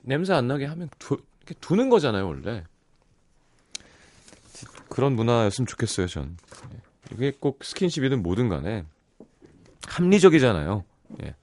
냄새 0.00 0.32
안 0.32 0.48
나게 0.48 0.64
하면 0.64 0.88
두, 0.98 1.22
두는 1.60 1.90
거잖아요, 1.90 2.26
원래. 2.26 2.64
그런 4.88 5.14
문화였으면 5.14 5.66
좋겠어요, 5.66 6.06
전. 6.06 6.36
예. 6.74 6.78
이게 7.14 7.32
꼭 7.38 7.64
스킨십이든 7.64 8.22
뭐든 8.22 8.48
간에 8.48 8.84
합리적이잖아요. 9.86 10.84
예. 11.24 11.34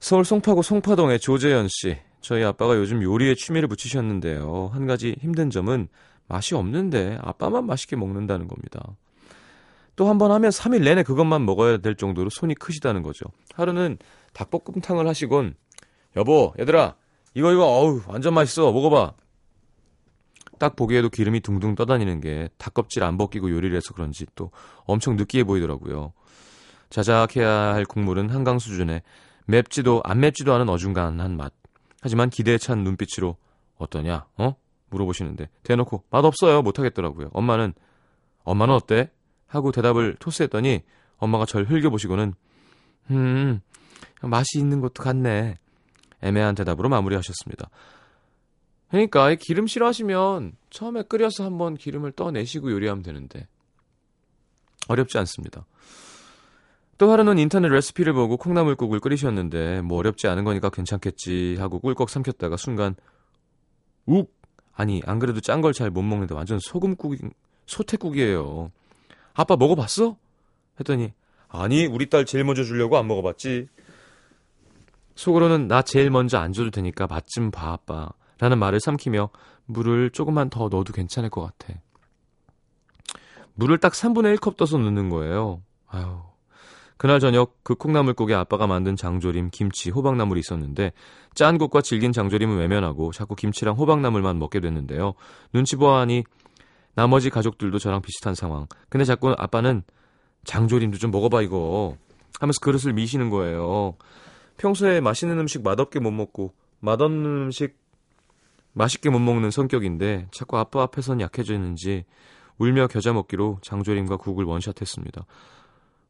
서울 0.00 0.24
송파구 0.24 0.62
송파동의 0.62 1.20
조재현 1.20 1.68
씨. 1.70 1.98
저희 2.20 2.42
아빠가 2.44 2.76
요즘 2.76 3.02
요리에 3.02 3.34
취미를 3.36 3.68
붙이셨는데요. 3.68 4.70
한 4.72 4.86
가지 4.86 5.16
힘든 5.20 5.48
점은 5.50 5.88
맛이 6.28 6.54
없는데 6.54 7.18
아빠만 7.22 7.66
맛있게 7.66 7.94
먹는다는 7.96 8.48
겁니다. 8.48 8.96
또 9.94 10.08
한 10.08 10.18
번 10.18 10.30
하면 10.32 10.50
3일 10.50 10.82
내내 10.84 11.02
그것만 11.04 11.46
먹어야 11.46 11.78
될 11.78 11.94
정도로 11.94 12.28
손이 12.30 12.54
크시다는 12.56 13.02
거죠. 13.02 13.24
하루는 13.54 13.96
닭볶음탕을 14.34 15.06
하시곤 15.08 15.54
여보, 16.16 16.52
얘들아, 16.58 16.96
이거 17.34 17.52
이거 17.52 17.64
어우 17.64 18.02
완전 18.06 18.34
맛있어. 18.34 18.72
먹어 18.72 18.90
봐. 18.90 19.12
딱 20.58 20.76
보기에도 20.76 21.08
기름이 21.08 21.40
둥둥 21.40 21.74
떠다니는 21.74 22.20
게 22.20 22.48
닭껍질 22.58 23.04
안 23.04 23.16
벗기고 23.16 23.50
요리를 23.50 23.76
해서 23.76 23.92
그런지 23.94 24.26
또 24.34 24.50
엄청 24.84 25.16
느끼해 25.16 25.44
보이더라고요. 25.44 26.12
자작해야 26.90 27.50
할 27.74 27.84
국물은 27.84 28.30
한강 28.30 28.58
수준에 28.58 29.02
맵지도 29.46 30.02
안 30.04 30.20
맵지도 30.20 30.52
않은 30.54 30.68
어중간한 30.68 31.36
맛. 31.36 31.52
하지만 32.00 32.30
기대에 32.30 32.58
찬 32.58 32.84
눈빛으로 32.84 33.36
어떠냐? 33.78 34.26
어? 34.38 34.54
물어보시는데 34.90 35.48
대놓고 35.62 36.04
맛없어요. 36.10 36.62
못하겠더라고요. 36.62 37.30
엄마는 37.32 37.74
엄마는 38.44 38.74
어때? 38.74 39.10
하고 39.46 39.72
대답을 39.72 40.16
토스했더니 40.18 40.82
엄마가 41.18 41.46
절 41.46 41.64
흘겨보시고는 41.64 42.34
음 43.10 43.60
맛이 44.22 44.58
있는 44.58 44.80
것도 44.80 45.02
같네 45.02 45.58
애매한 46.20 46.54
대답으로 46.54 46.88
마무리하셨습니다. 46.88 47.70
그러니까 48.88 49.34
기름 49.34 49.66
싫어하시면 49.66 50.52
처음에 50.70 51.02
끓여서 51.02 51.44
한번 51.44 51.76
기름을 51.76 52.12
떠내시고 52.12 52.70
요리하면 52.70 53.02
되는데 53.02 53.48
어렵지 54.88 55.18
않습니다. 55.18 55.66
또 56.98 57.10
하루는 57.10 57.38
인터넷 57.38 57.68
레시피를 57.68 58.12
보고 58.14 58.36
콩나물국을 58.36 59.00
끓이셨는데 59.00 59.82
뭐 59.82 59.98
어렵지 59.98 60.28
않은 60.28 60.44
거니까 60.44 60.70
괜찮겠지 60.70 61.56
하고 61.58 61.78
꿀꺽 61.80 62.08
삼켰다가 62.08 62.56
순간 62.56 62.94
욱 64.06 64.34
아니 64.72 65.02
안 65.04 65.18
그래도 65.18 65.40
짠 65.40 65.60
걸 65.60 65.72
잘 65.72 65.90
못 65.90 66.02
먹는데 66.02 66.34
완전 66.34 66.58
소금국 66.60 67.16
소태국이에요. 67.66 68.70
아빠 69.34 69.56
먹어봤어? 69.56 70.16
했더니 70.78 71.12
아니 71.48 71.86
우리 71.86 72.08
딸 72.08 72.24
제일 72.24 72.44
먼저 72.44 72.62
주려고 72.64 72.96
안 72.96 73.06
먹어봤지. 73.08 73.68
속으로는 75.16 75.66
나 75.66 75.82
제일 75.82 76.10
먼저 76.10 76.38
안 76.38 76.52
줘도 76.52 76.70
되니까 76.70 77.06
맛 77.06 77.26
좀 77.26 77.50
봐 77.50 77.72
아빠 77.72 78.10
라는 78.38 78.58
말을 78.58 78.80
삼키며 78.80 79.30
물을 79.66 80.10
조금만 80.10 80.50
더 80.50 80.68
넣어도 80.68 80.92
괜찮을 80.92 81.30
것 81.30 81.42
같아. 81.42 81.78
물을 83.54 83.78
딱 83.78 83.92
3분의 83.92 84.36
1컵 84.36 84.56
떠서 84.56 84.78
넣는 84.78 85.08
거예요. 85.08 85.62
아유. 85.88 86.20
그날 86.98 87.20
저녁 87.20 87.62
그 87.62 87.74
콩나물국에 87.74 88.34
아빠가 88.34 88.66
만든 88.66 88.96
장조림, 88.96 89.50
김치, 89.50 89.90
호박나물이 89.90 90.40
있었는데 90.40 90.92
짠 91.34 91.58
국과 91.58 91.82
질긴 91.82 92.12
장조림은 92.12 92.56
외면하고 92.56 93.12
자꾸 93.12 93.34
김치랑 93.34 93.74
호박나물만 93.76 94.38
먹게 94.38 94.60
됐는데요. 94.60 95.14
눈치 95.52 95.76
보아하니 95.76 96.24
나머지 96.94 97.28
가족들도 97.28 97.78
저랑 97.78 98.00
비슷한 98.00 98.34
상황. 98.34 98.66
근데 98.88 99.04
자꾸 99.04 99.34
아빠는 99.36 99.82
장조림도 100.44 100.96
좀 100.96 101.10
먹어봐 101.10 101.42
이거 101.42 101.96
하면서 102.40 102.58
그릇을 102.62 102.94
미시는 102.94 103.28
거예요. 103.28 103.96
평소에 104.56 105.00
맛있는 105.00 105.38
음식 105.38 105.62
맛없게 105.62 106.00
못 106.00 106.10
먹고 106.10 106.54
맛없는 106.80 107.24
음식 107.26 107.76
맛있게 108.76 109.08
못 109.08 109.18
먹는 109.20 109.50
성격인데 109.50 110.28
자꾸 110.32 110.58
아빠 110.58 110.82
앞에선 110.82 111.22
약해지는지 111.22 112.04
울며 112.58 112.88
겨자 112.88 113.14
먹기로 113.14 113.58
장조림과 113.62 114.18
국을 114.18 114.44
원샷했습니다. 114.44 115.24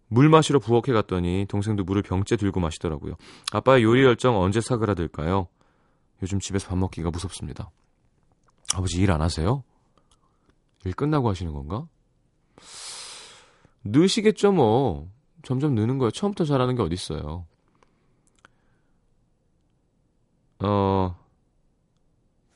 물 0.09 0.29
마시러 0.29 0.59
부엌에 0.59 0.93
갔더니 0.93 1.47
동생도 1.49 1.85
물을 1.85 2.03
병째 2.03 2.37
들고 2.37 2.59
마시더라고요. 2.59 3.15
아빠의 3.53 3.85
요리 3.85 4.03
열정 4.03 4.37
언제 4.41 4.61
사그라들까요? 4.61 5.47
요즘 6.23 6.41
집에서 6.41 6.69
밥 6.69 6.77
먹기가 6.79 7.11
무섭습니다. 7.11 7.71
아버지 8.75 9.01
일 9.01 9.13
안 9.13 9.23
하세요? 9.23 9.63
일 10.85 10.93
끝나고 10.93 11.29
하시는 11.29 11.53
건가? 11.53 11.87
느시겠죠 13.85 14.51
뭐. 14.51 15.09
점점 15.45 15.77
느는 15.77 15.99
거예요. 15.99 16.11
처음부터 16.11 16.45
잘하는 16.45 16.75
게 16.75 16.83
어딨어요. 16.83 17.47
어, 20.65 21.26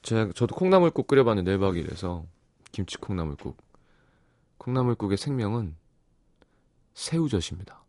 제가, 0.02 0.32
저도 0.34 0.54
콩나물국 0.54 1.06
끓여봤는데 1.06 1.56
1박 1.56 1.76
2일에서 1.76 2.26
김치 2.72 2.96
콩나물국. 2.98 3.56
콩나물국의 4.58 5.16
생명은 5.18 5.76
새우젓입니다. 6.94 7.82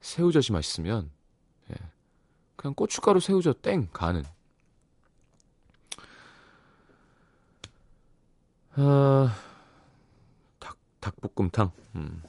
새우젓이 0.00 0.52
맛있으면 0.52 1.10
예, 1.70 1.74
그냥 2.56 2.74
고춧가루 2.74 3.20
새우젓 3.20 3.62
땡 3.62 3.88
가는. 3.92 4.24
아, 8.74 9.36
닭 10.58 10.76
닭볶음탕. 11.00 11.70
음. 11.96 12.22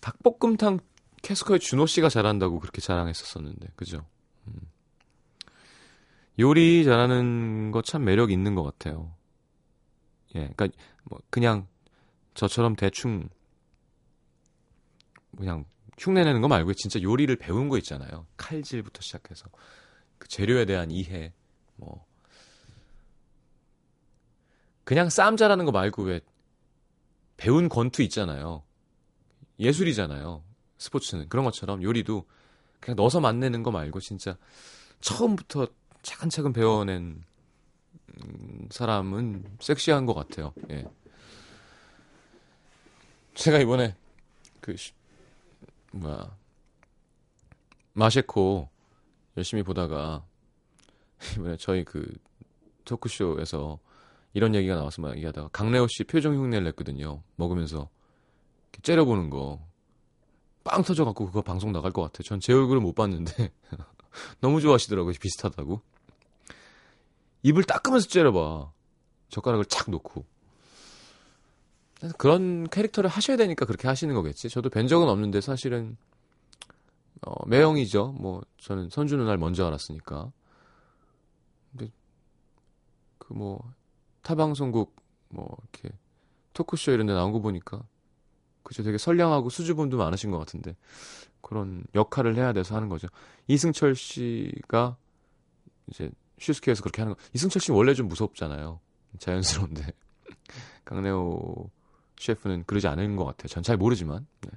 닭볶음탕 0.00 0.80
캐스커의 1.22 1.60
준호 1.60 1.86
씨가 1.86 2.08
잘한다고 2.08 2.60
그렇게 2.60 2.80
자랑했었었는데, 2.80 3.68
그죠? 3.74 4.06
음. 6.38 6.40
요리 6.40 6.84
잘하는 6.84 7.70
거 7.72 7.82
참 7.82 8.04
매력 8.04 8.30
있는 8.30 8.54
것 8.54 8.62
같아요. 8.62 9.14
예, 10.34 10.50
그러니까 10.56 10.68
뭐 11.04 11.20
그냥 11.30 11.66
저처럼 12.34 12.76
대충 12.76 13.28
그냥 15.36 15.64
흉내내는 15.98 16.40
거 16.42 16.48
말고 16.48 16.74
진짜 16.74 17.00
요리를 17.00 17.34
배운 17.36 17.68
거 17.68 17.78
있잖아요. 17.78 18.26
칼질부터 18.36 19.00
시작해서 19.02 19.48
그 20.18 20.28
재료에 20.28 20.64
대한 20.66 20.90
이해, 20.90 21.32
뭐 21.76 22.04
그냥 24.84 25.08
쌈 25.10 25.36
잘하는 25.36 25.64
거 25.64 25.72
말고 25.72 26.02
왜 26.04 26.20
배운 27.36 27.68
권투 27.68 28.02
있잖아요. 28.02 28.62
예술이잖아요. 29.58 30.42
스포츠는 30.78 31.28
그런 31.28 31.44
것처럼 31.44 31.82
요리도 31.82 32.26
그냥 32.80 32.96
넣어서 32.96 33.20
만내는 33.20 33.62
거 33.62 33.70
말고 33.70 34.00
진짜 34.00 34.36
처음부터 35.00 35.68
차근차근 36.06 36.52
배워낸 36.52 37.24
음, 38.14 38.68
사람은 38.70 39.44
섹시한 39.58 40.06
것 40.06 40.14
같아요. 40.14 40.54
예. 40.70 40.84
제가 43.34 43.58
이번에 43.58 43.96
그 44.60 44.76
뭐야 45.90 46.36
마셰코 47.92 48.68
열심히 49.36 49.64
보다가 49.64 50.24
이번에 51.34 51.56
저희 51.56 51.82
그 51.84 52.16
토크쇼에서 52.84 53.80
이런 54.32 54.54
얘기가 54.54 54.76
나와서 54.76 55.02
막 55.02 55.16
얘기하다가 55.16 55.48
강래호 55.48 55.88
씨 55.88 56.04
표정 56.04 56.36
흉내를 56.36 56.64
냈거든요. 56.66 57.24
먹으면서 57.34 57.90
째려보는 58.82 59.28
거. 59.28 59.66
빵 60.62 60.82
터져갖고 60.82 61.26
그거 61.26 61.42
방송 61.42 61.72
나갈 61.72 61.90
것 61.90 62.02
같아요. 62.02 62.22
전제 62.22 62.52
얼굴을 62.52 62.80
못 62.80 62.94
봤는데 62.94 63.50
너무 64.40 64.60
좋아하시더라고요. 64.60 65.12
비슷하다고. 65.20 65.95
입을 67.46 67.62
닦으면서 67.62 68.08
째려봐. 68.08 68.72
젓가락을 69.28 69.66
착 69.66 69.88
놓고. 69.90 70.24
그런 72.18 72.68
캐릭터를 72.68 73.08
하셔야 73.08 73.36
되니까 73.36 73.66
그렇게 73.66 73.86
하시는 73.86 74.12
거겠지. 74.14 74.48
저도 74.48 74.68
뵌 74.68 74.88
적은 74.88 75.08
없는데 75.08 75.40
사실은 75.40 75.96
어, 77.22 77.46
매형이죠. 77.46 78.16
뭐 78.18 78.42
저는 78.58 78.90
선주 78.90 79.16
누나를 79.16 79.38
먼저 79.38 79.64
알았으니까. 79.64 80.32
근데 81.70 81.92
그 83.18 83.32
뭐 83.32 83.72
타방송국 84.22 84.96
뭐 85.28 85.56
이렇게 85.72 85.96
토크쇼 86.52 86.90
이런 86.90 87.06
데 87.06 87.12
나온 87.12 87.30
거 87.30 87.38
보니까 87.40 87.86
그죠 88.64 88.82
되게 88.82 88.98
선량하고 88.98 89.50
수줍음도 89.50 89.96
많으신 89.96 90.32
것 90.32 90.38
같은데 90.38 90.76
그런 91.42 91.84
역할을 91.94 92.34
해야 92.34 92.52
돼서 92.52 92.74
하는 92.74 92.88
거죠. 92.88 93.06
이승철 93.46 93.94
씨가 93.94 94.96
이제 95.88 96.10
슈스케에서 96.38 96.82
그렇게 96.82 97.02
하는 97.02 97.14
거. 97.14 97.20
이승철 97.34 97.60
씨 97.62 97.72
원래 97.72 97.94
좀 97.94 98.08
무섭잖아요. 98.08 98.80
자연스러운데 99.18 99.92
강래호 100.84 101.70
셰프는 102.18 102.64
그러지 102.66 102.88
않은 102.88 103.16
것 103.16 103.24
같아요. 103.24 103.48
전 103.48 103.62
잘 103.62 103.76
모르지만. 103.76 104.26
네. 104.42 104.50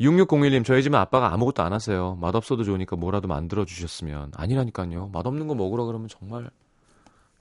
6601님, 0.00 0.64
저희 0.64 0.82
집은 0.84 0.96
아빠가 0.98 1.32
아무것도 1.32 1.62
안 1.62 1.72
하세요. 1.72 2.14
맛없어도 2.16 2.62
좋으니까 2.62 2.94
뭐라도 2.96 3.26
만들어 3.26 3.64
주셨으면. 3.64 4.30
아니라니까요. 4.36 5.08
맛없는 5.08 5.48
거 5.48 5.54
먹으라 5.56 5.84
그러면 5.84 6.06
정말, 6.08 6.48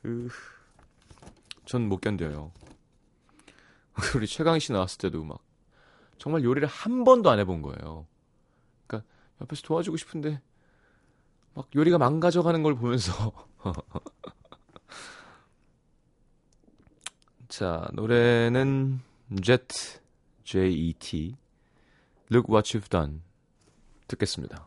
으, 0.05 0.27
전 1.65 1.83
못 1.87 2.01
견뎌요. 2.01 2.51
우리 4.15 4.25
최강희 4.25 4.59
씨 4.59 4.71
나왔을 4.71 4.97
때도 4.97 5.23
막, 5.23 5.39
정말 6.17 6.43
요리를 6.43 6.67
한 6.67 7.03
번도 7.03 7.29
안 7.29 7.37
해본 7.39 7.61
거예요. 7.61 8.07
그러니까 8.87 9.07
옆에서 9.41 9.61
도와주고 9.61 9.97
싶은데, 9.97 10.41
막 11.57 11.67
요리가 11.75 11.97
망가져가는 11.97 12.61
걸 12.61 12.75
보면서, 12.75 13.31
자, 17.49 17.87
노래는 17.93 19.01
Jet, 19.41 19.99
J-E-T, 20.43 21.35
Look 22.31 22.53
What 22.53 22.77
You've 22.77 22.91
Done 22.91 23.21
듣겠습니다. 24.07 24.66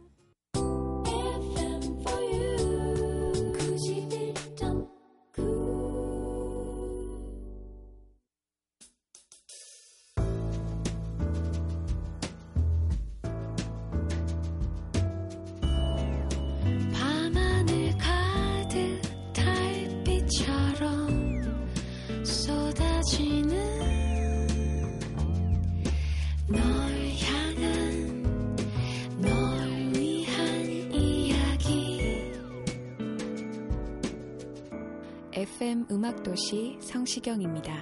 FM 35.71 35.85
음악도시 35.89 36.79
성시경입니다. 36.81 37.73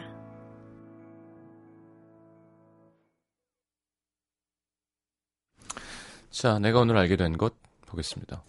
자, 6.29 6.59
내가 6.59 6.81
오늘 6.81 6.97
알게 6.97 7.15
된 7.15 7.35
것 7.35 7.55
보겠습니다. 7.87 8.43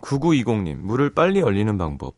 9920님, 0.00 0.78
물을 0.78 1.14
빨리 1.14 1.40
얼리는 1.40 1.78
방법. 1.78 2.16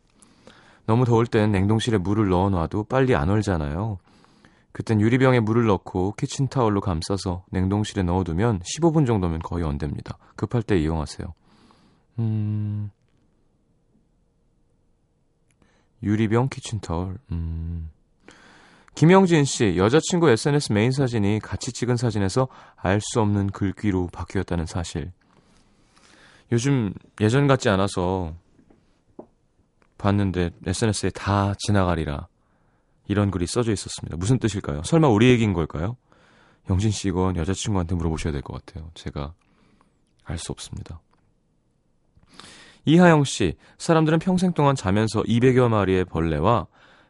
너무 0.87 1.05
더울 1.05 1.27
땐 1.27 1.53
냉동실에 1.53 1.99
물을 1.99 2.31
넣어 2.31 2.49
놔도 2.49 2.85
빨리 2.85 3.15
안 3.15 3.29
얼잖아요. 3.29 3.99
그땐 4.73 5.03
유리병에 5.03 5.41
물을 5.41 5.67
넣고 5.67 6.15
키친타월로 6.17 6.81
감싸서 6.81 7.45
냉동실에 7.51 8.05
넣어두면 8.05 8.61
15분 8.61 9.07
정도면 9.07 9.41
거의 9.41 9.65
언댑니다. 9.65 10.17
급할 10.35 10.63
때 10.63 10.79
이용하세요. 10.79 11.35
음... 12.21 12.62
유리병 16.03 16.49
키친타월. 16.49 17.19
음... 17.31 17.91
김영진 18.95 19.45
씨, 19.45 19.75
여자친구 19.79 20.29
SNS 20.29 20.73
메인 20.73 20.91
사진이 20.93 21.41
같이 21.41 21.73
찍은 21.73 21.97
사진에서 21.97 22.49
알 22.77 23.01
수 23.01 23.21
없는 23.21 23.49
글귀로 23.51 24.09
바뀌었다는 24.13 24.67
사실. 24.67 25.13
요즘 26.53 26.93
예전 27.21 27.47
같지 27.47 27.71
않아서 27.71 28.35
봤는데 29.97 30.51
SNS에 30.67 31.11
다 31.11 31.55
지나가리라. 31.59 32.27
이런 33.09 33.31
글이 33.31 33.47
써져 33.47 33.73
있었습니다. 33.73 34.17
무슨 34.17 34.39
뜻일까요? 34.39 34.83
설마 34.85 35.09
우리 35.09 35.31
얘기인 35.31 35.55
걸까요? 35.55 35.97
영진 36.71 36.91
씨 36.91 37.09
이건 37.09 37.37
여자친구한테 37.37 37.95
물어보셔야 37.95 38.33
될 38.33 38.43
것 38.43 38.65
같아요. 38.65 38.91
제가 38.95 39.33
알 40.25 40.39
수 40.39 40.53
없습니다. 40.53 41.01
이하영 42.85 43.25
씨, 43.25 43.55
사람들은 43.79 44.19
평생 44.19 44.53
동안 44.53 44.75
자면서 44.75 45.23
200여 45.23 45.69
마리의 45.69 46.05
벌레와 46.05 46.67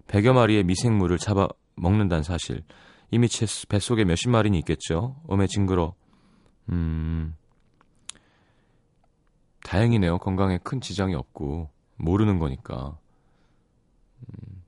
100여 0.07 0.33
마리의 0.33 0.65
미생물을 0.65 1.19
잡아 1.19 1.49
먹는다는 1.77 2.23
사실. 2.23 2.63
이미 3.11 3.29
제 3.29 3.47
뱃속에 3.69 4.05
몇십 4.05 4.31
마리는 4.31 4.59
있겠죠. 4.61 5.17
어메 5.29 5.47
징그러. 5.47 5.95
음. 6.71 7.35
다행이네요. 9.65 10.19
건강에 10.19 10.59
큰 10.59 10.81
지장이 10.81 11.15
없고 11.15 11.71
모르는 11.97 12.39
거니까. 12.39 12.99
음. 14.21 14.63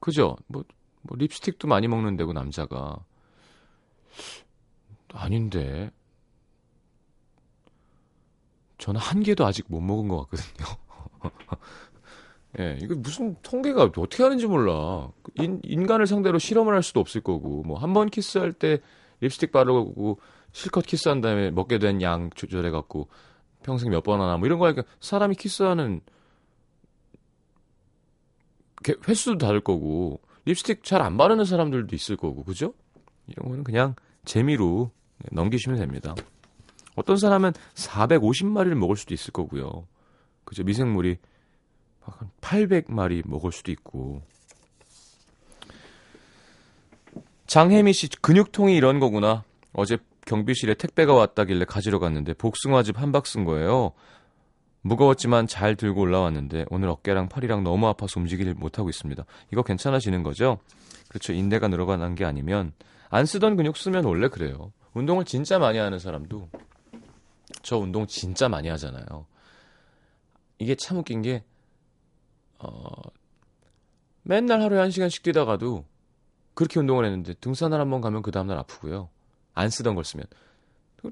그죠? 0.00 0.36
뭐, 0.46 0.64
뭐 1.02 1.16
립스틱도 1.18 1.68
많이 1.68 1.88
먹는 1.88 2.16
데고 2.16 2.32
남자가 2.32 2.98
아닌데. 5.12 5.90
저는 8.86 9.00
한 9.00 9.22
개도 9.22 9.44
아직 9.44 9.66
못 9.68 9.80
먹은 9.80 10.06
것 10.08 10.28
같거든요. 10.30 10.66
예, 12.60 12.78
이거 12.80 12.94
무슨 12.94 13.34
통계가 13.42 13.82
어떻게 13.82 14.22
하는지 14.22 14.46
몰라. 14.46 15.10
인, 15.34 15.60
인간을 15.64 16.06
상대로 16.06 16.38
실험을 16.38 16.72
할 16.74 16.82
수도 16.82 17.00
없을 17.00 17.20
거고, 17.20 17.62
뭐, 17.64 17.78
한 17.78 17.92
번 17.92 18.08
키스할 18.08 18.52
때 18.52 18.78
립스틱 19.20 19.50
바르고, 19.52 20.20
실컷 20.52 20.86
키스한 20.86 21.20
다음에 21.20 21.50
먹게 21.50 21.78
된 21.78 22.00
양 22.00 22.30
조절해갖고, 22.30 23.08
평생 23.64 23.90
몇 23.90 24.02
번 24.04 24.20
하나, 24.20 24.36
뭐 24.38 24.46
이런 24.46 24.58
거 24.60 24.66
하니까, 24.66 24.84
사람이 25.00 25.34
키스하는, 25.34 26.00
개- 28.84 28.94
횟수도 29.08 29.36
다를 29.38 29.60
거고, 29.60 30.20
립스틱 30.44 30.84
잘 30.84 31.02
안 31.02 31.16
바르는 31.16 31.44
사람들도 31.44 31.94
있을 31.96 32.16
거고, 32.16 32.44
그죠? 32.44 32.72
이런 33.26 33.48
거는 33.48 33.64
그냥 33.64 33.96
재미로 34.24 34.92
넘기시면 35.32 35.78
됩니다. 35.78 36.14
어떤 36.96 37.16
사람은 37.16 37.52
450마리를 37.74 38.74
먹을 38.74 38.96
수도 38.96 39.14
있을 39.14 39.32
거고요. 39.32 39.86
그죠? 40.44 40.64
미생물이 40.64 41.18
한 42.00 42.30
800마리 42.40 43.22
먹을 43.26 43.52
수도 43.52 43.70
있고. 43.70 44.22
장혜미 47.46 47.92
씨 47.92 48.08
근육통이 48.08 48.76
이런 48.76 48.98
거구나. 48.98 49.44
어제 49.72 49.98
경비실에 50.26 50.74
택배가 50.74 51.14
왔다길래 51.14 51.64
가지러 51.66 51.98
갔는데 51.98 52.34
복숭아즙 52.34 53.00
한 53.00 53.12
박스인 53.12 53.44
거예요. 53.44 53.92
무거웠지만 54.82 55.46
잘 55.46 55.76
들고 55.76 56.00
올라왔는데 56.00 56.66
오늘 56.70 56.88
어깨랑 56.88 57.28
팔이랑 57.28 57.64
너무 57.64 57.88
아파서 57.88 58.20
움직이질 58.20 58.54
못하고 58.54 58.88
있습니다. 58.88 59.24
이거 59.52 59.62
괜찮아지는 59.62 60.22
거죠? 60.22 60.58
그렇죠. 61.08 61.32
인대가 61.32 61.68
늘어가는 61.68 62.14
게 62.14 62.24
아니면 62.24 62.72
안 63.10 63.26
쓰던 63.26 63.56
근육 63.56 63.76
쓰면 63.76 64.04
원래 64.04 64.28
그래요. 64.28 64.72
운동을 64.94 65.24
진짜 65.24 65.58
많이 65.58 65.78
하는 65.78 65.98
사람도 65.98 66.48
저 67.66 67.76
운동 67.78 68.06
진짜 68.06 68.48
많이 68.48 68.68
하잖아요. 68.68 69.26
이게 70.58 70.76
참 70.76 70.98
웃긴 70.98 71.20
게 71.20 71.42
어, 72.60 72.70
맨날 74.22 74.62
하루에 74.62 74.78
한 74.78 74.92
시간씩 74.92 75.24
뛰다가도 75.24 75.84
그렇게 76.54 76.78
운동을 76.78 77.04
했는데 77.04 77.34
등산을 77.34 77.80
한번 77.80 78.00
가면 78.00 78.22
그 78.22 78.30
다음날 78.30 78.56
아프고요. 78.58 79.08
안 79.52 79.68
쓰던 79.68 79.96
걸 79.96 80.04
쓰면. 80.04 80.26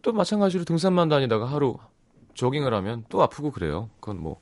또 0.03 0.13
마찬가지로 0.13 0.63
등산만 0.65 1.09
다니다가 1.09 1.47
하루 1.47 1.77
조깅을 2.35 2.73
하면 2.73 3.05
또 3.09 3.21
아프고 3.21 3.51
그래요. 3.51 3.91
그건 3.99 4.23
뭐 4.23 4.41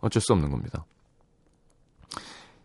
어쩔 0.00 0.22
수 0.22 0.32
없는 0.32 0.50
겁니다. 0.50 0.86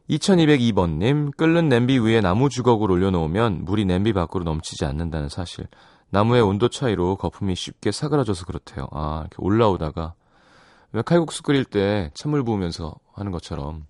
2202번님, 0.10 1.36
끓는 1.36 1.68
냄비 1.68 2.00
위에 2.00 2.22
나무 2.22 2.48
주걱을 2.48 2.90
올려놓으면 2.92 3.66
물이 3.66 3.84
냄비 3.84 4.14
밖으로 4.14 4.46
넘치지 4.46 4.86
않는다는 4.86 5.28
사실. 5.28 5.68
나무의 6.10 6.42
온도 6.42 6.70
차이로 6.70 7.18
거품이 7.18 7.56
쉽게 7.56 7.92
사그라져서 7.92 8.46
그렇대요. 8.46 8.88
아, 8.92 9.22
이렇게 9.22 9.36
올라오다가 9.40 10.14
왜 10.92 11.02
칼국수 11.02 11.44
끓일 11.44 11.66
때 11.66 12.12
찬물 12.14 12.44
부으면서 12.44 12.96
하는 13.14 13.32
것처럼 13.32 13.86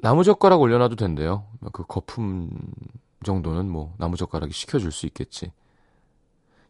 나무젓가락 0.00 0.60
올려놔도 0.60 0.96
된대요. 0.96 1.46
그 1.72 1.84
거품 1.84 2.50
정도는 3.24 3.68
뭐 3.68 3.94
나무젓가락이 3.98 4.52
식혀줄 4.52 4.92
수 4.92 5.06
있겠지. 5.06 5.52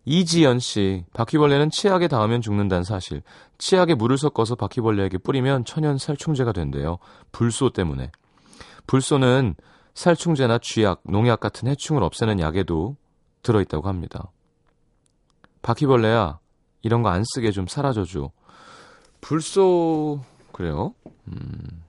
이지연 0.06 0.58
씨, 0.58 1.04
바퀴벌레는 1.12 1.68
치약에 1.68 2.08
닿으면 2.08 2.40
죽는다는 2.40 2.84
사실. 2.84 3.22
치약에 3.58 3.94
물을 3.94 4.16
섞어서 4.16 4.54
바퀴벌레에게 4.54 5.18
뿌리면 5.18 5.66
천연 5.66 5.98
살충제가 5.98 6.52
된대요. 6.52 6.98
불소 7.32 7.70
때문에. 7.70 8.11
불소는 8.87 9.54
살충제나 9.98 10.58
쥐약, 10.58 11.00
농약 11.02 11.40
같은 11.40 11.68
해충을 11.68 12.04
없애는 12.04 12.38
약에도 12.38 12.96
들어있다고 13.42 13.88
합니다. 13.88 14.30
바퀴벌레야, 15.61 16.38
이런 16.82 17.02
거 17.02 17.08
안 17.08 17.24
쓰게 17.24 17.50
좀 17.50 17.66
사라져줘. 17.66 18.30
불소, 19.20 20.20
그래요? 20.52 20.94
음. 21.26 21.82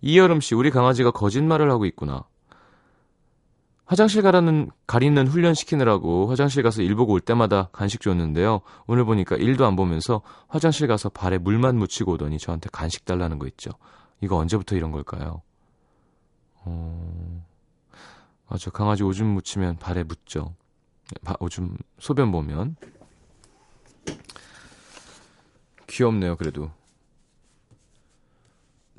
이여름 0.00 0.40
씨, 0.40 0.54
우리 0.54 0.70
강아지가 0.70 1.10
거짓말을 1.10 1.70
하고 1.70 1.84
있구나. 1.84 2.24
화장실 3.84 4.22
가라는 4.22 4.70
가리는 4.86 5.28
훈련 5.28 5.52
시키느라고 5.52 6.28
화장실 6.28 6.62
가서 6.62 6.80
일 6.80 6.94
보고 6.94 7.12
올 7.12 7.20
때마다 7.20 7.68
간식 7.72 8.00
줬는데요. 8.00 8.62
오늘 8.86 9.04
보니까 9.04 9.36
일도 9.36 9.66
안 9.66 9.76
보면서 9.76 10.22
화장실 10.48 10.86
가서 10.86 11.10
발에 11.10 11.36
물만 11.36 11.76
묻히고 11.76 12.12
오더니 12.12 12.38
저한테 12.38 12.70
간식 12.72 13.04
달라는 13.04 13.38
거 13.38 13.46
있죠. 13.48 13.72
이거 14.20 14.36
언제부터 14.36 14.76
이런 14.76 14.90
걸까요? 14.90 15.42
어... 16.64 17.46
맞아. 18.48 18.70
강아지 18.70 19.02
오줌 19.02 19.26
묻히면 19.28 19.76
발에 19.78 20.02
묻죠. 20.02 20.54
바- 21.24 21.36
오줌 21.40 21.76
소변 21.98 22.30
보면 22.32 22.76
귀엽네요. 25.88 26.36
그래도 26.36 26.70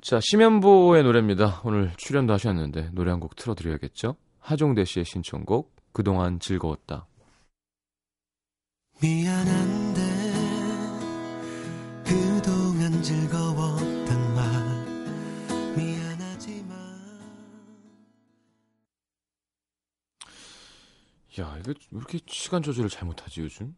자 0.01 0.19
심연보의 0.21 1.03
노래입니다. 1.03 1.61
오늘 1.63 1.93
출연도 1.97 2.33
하셨는데 2.33 2.89
노래 2.91 3.11
한 3.11 3.19
곡 3.19 3.35
틀어드려야겠죠? 3.35 4.15
하종대 4.39 4.83
씨의 4.85 5.05
신청곡 5.05 5.75
그동안 5.93 6.39
즐거웠다. 6.39 7.05
미안한데 9.01 10.00
야, 21.39 21.57
이거 21.59 21.73
왜 21.91 21.97
이렇게 21.97 22.19
시간 22.27 22.61
조절을 22.61 22.89
잘못하지 22.89 23.41
요즘? 23.41 23.75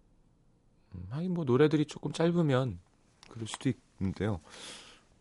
음, 0.95 1.07
하긴 1.11 1.33
뭐 1.33 1.45
노래들이 1.45 1.85
조금 1.85 2.11
짧으면 2.11 2.79
그럴 3.29 3.47
수도 3.47 3.71
있는데요. 3.99 4.39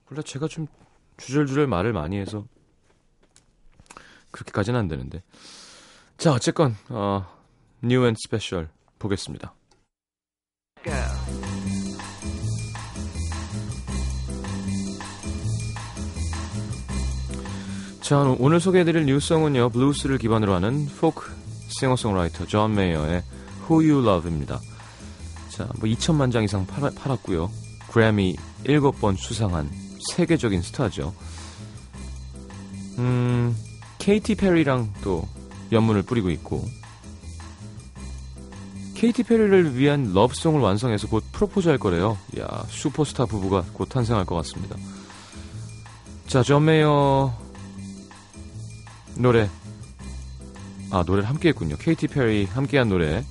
몰라 0.08 0.22
제가 0.22 0.48
좀 0.48 0.66
주절주절 1.18 1.66
말을 1.66 1.92
많이 1.92 2.16
해서 2.16 2.46
그렇게까지는 4.30 4.78
안 4.78 4.88
되는데. 4.88 5.22
자, 6.16 6.32
어쨌건 6.32 6.74
어, 6.88 7.26
New 7.82 8.06
and 8.06 8.14
Special 8.16 8.70
보겠습니다. 8.98 9.54
자, 18.00 18.18
오늘 18.38 18.60
소개해드릴 18.60 19.06
new 19.06 19.21
song은요, 19.21 19.70
블루스를 19.70 20.18
기반으로 20.18 20.54
하는 20.54 20.86
포크 20.98 21.41
싱어송라이터 21.72 22.46
존 22.46 22.74
메이어의 22.74 23.22
Who 23.68 23.90
You 23.90 24.02
Love입니다. 24.06 24.60
자, 25.50 25.64
뭐 25.78 25.88
2천만 25.88 26.32
장 26.32 26.44
이상 26.44 26.66
팔, 26.66 26.90
팔았고요. 26.94 27.50
그래미 27.88 28.36
7번 28.64 29.16
수상한 29.16 29.70
세계적인 30.12 30.62
스타죠. 30.62 31.14
음, 32.98 33.56
케이티 33.98 34.34
페리랑 34.34 34.92
또 35.02 35.28
염문을 35.70 36.02
뿌리고 36.02 36.30
있고 36.30 36.64
케이티 38.94 39.24
페리를 39.24 39.76
위한 39.76 40.12
러브송을 40.12 40.60
완성해서 40.60 41.08
곧 41.08 41.24
프로포즈 41.32 41.68
할 41.68 41.78
거래요. 41.78 42.16
야, 42.38 42.64
슈퍼스타 42.68 43.26
부부가 43.26 43.64
곧 43.72 43.88
탄생할 43.88 44.24
것 44.24 44.36
같습니다. 44.36 44.76
자, 46.28 46.42
존 46.42 46.66
메이어 46.66 47.34
노래 49.16 49.50
아 50.92 51.02
노래를 51.06 51.28
함께 51.28 51.48
했군요. 51.48 51.76
케이티 51.78 52.06
페리 52.06 52.44
함께한 52.44 52.90
노래 52.90 53.24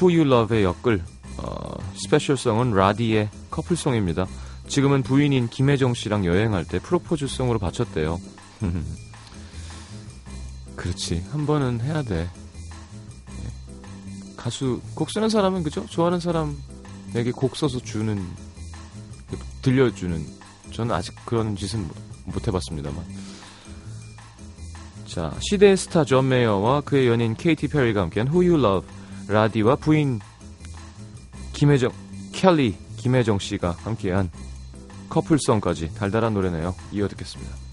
Who 0.00 0.16
You 0.16 0.22
Love의 0.22 0.62
역글 0.62 1.02
어, 1.38 1.74
스페셜송은 1.96 2.70
라디의 2.70 3.28
커플송입니다. 3.50 4.26
지금은 4.68 5.02
부인인 5.02 5.48
김혜정 5.48 5.94
씨랑 5.94 6.24
여행할 6.24 6.64
때 6.64 6.78
프로포즈송으로 6.78 7.58
바쳤대요. 7.58 8.20
그렇지 10.76 11.24
한 11.32 11.46
번은 11.46 11.80
해야 11.80 12.02
돼. 12.02 12.30
네. 13.26 13.50
가수 14.36 14.80
곡 14.94 15.10
쓰는 15.10 15.28
사람은 15.28 15.64
그죠? 15.64 15.84
좋아하는 15.86 16.20
사람에게 16.20 17.32
곡 17.34 17.56
써서 17.56 17.80
주는 17.80 18.24
들려주는 19.62 20.24
저는 20.72 20.94
아직 20.94 21.12
그런 21.24 21.56
짓은 21.56 21.88
못, 21.88 21.96
못 22.26 22.46
해봤습니다만. 22.46 23.23
자, 25.14 25.32
시대의 25.38 25.76
스타 25.76 26.02
존 26.02 26.28
메이어와 26.28 26.80
그의 26.80 27.06
연인 27.06 27.36
케이티 27.36 27.68
페리가 27.68 28.00
함께한 28.00 28.26
Who 28.26 28.50
You 28.50 28.58
Love, 28.58 28.90
라디와 29.28 29.76
부인 29.76 30.18
김혜정, 31.52 31.92
켈리, 32.32 32.74
김혜정 32.96 33.38
씨가 33.38 33.76
함께한 33.84 34.28
커플송까지 35.10 35.94
달달한 35.94 36.34
노래네요. 36.34 36.74
이어 36.90 37.06
듣겠습니다. 37.06 37.63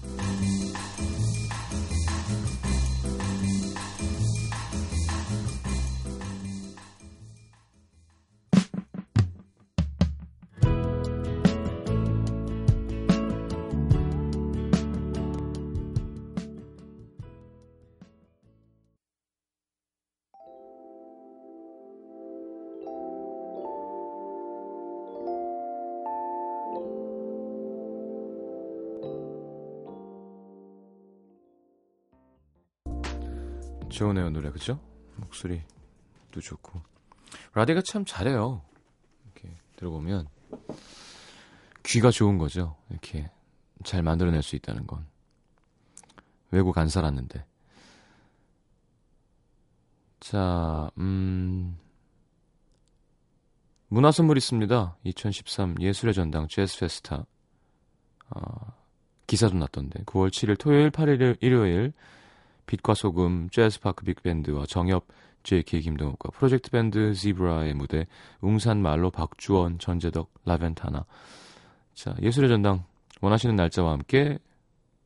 좋으네요 33.92 34.30
노래. 34.30 34.50
그죠? 34.50 34.80
목소리도 35.16 36.40
좋고. 36.40 36.82
라디가 37.54 37.82
참 37.82 38.04
잘해요. 38.04 38.62
이렇게 39.24 39.56
들어보면. 39.76 40.28
귀가 41.84 42.10
좋은 42.10 42.38
거죠. 42.38 42.76
이렇게 42.90 43.30
잘 43.84 44.02
만들어낼 44.02 44.42
수 44.42 44.56
있다는 44.56 44.86
건. 44.86 45.06
외국 46.50 46.76
안 46.78 46.88
살았는데. 46.88 47.44
자 50.20 50.90
음... 50.98 51.78
문화 53.88 54.10
선물 54.10 54.38
있습니다. 54.38 54.96
2013 55.04 55.76
예술의 55.80 56.14
전당 56.14 56.48
재즈 56.48 56.78
페스타. 56.78 57.26
어, 58.30 58.74
기사도 59.26 59.54
났던데. 59.56 60.04
9월 60.04 60.30
7일 60.30 60.58
토요일 60.58 60.90
8일 60.90 61.36
일요일 61.42 61.92
빛과 62.66 62.94
소금, 62.94 63.48
재즈파크 63.50 64.04
빅밴드와 64.04 64.66
정엽, 64.66 65.06
JK 65.42 65.80
김동욱과 65.80 66.30
프로젝트 66.30 66.70
밴드 66.70 67.14
지브라의 67.14 67.74
무대, 67.74 68.06
웅산 68.40 68.80
말로 68.80 69.10
박주원, 69.10 69.78
전재덕, 69.78 70.32
라벤타나. 70.44 71.04
자, 71.94 72.14
예술의 72.22 72.48
전당 72.48 72.84
원하시는 73.20 73.54
날짜와 73.56 73.92
함께 73.92 74.38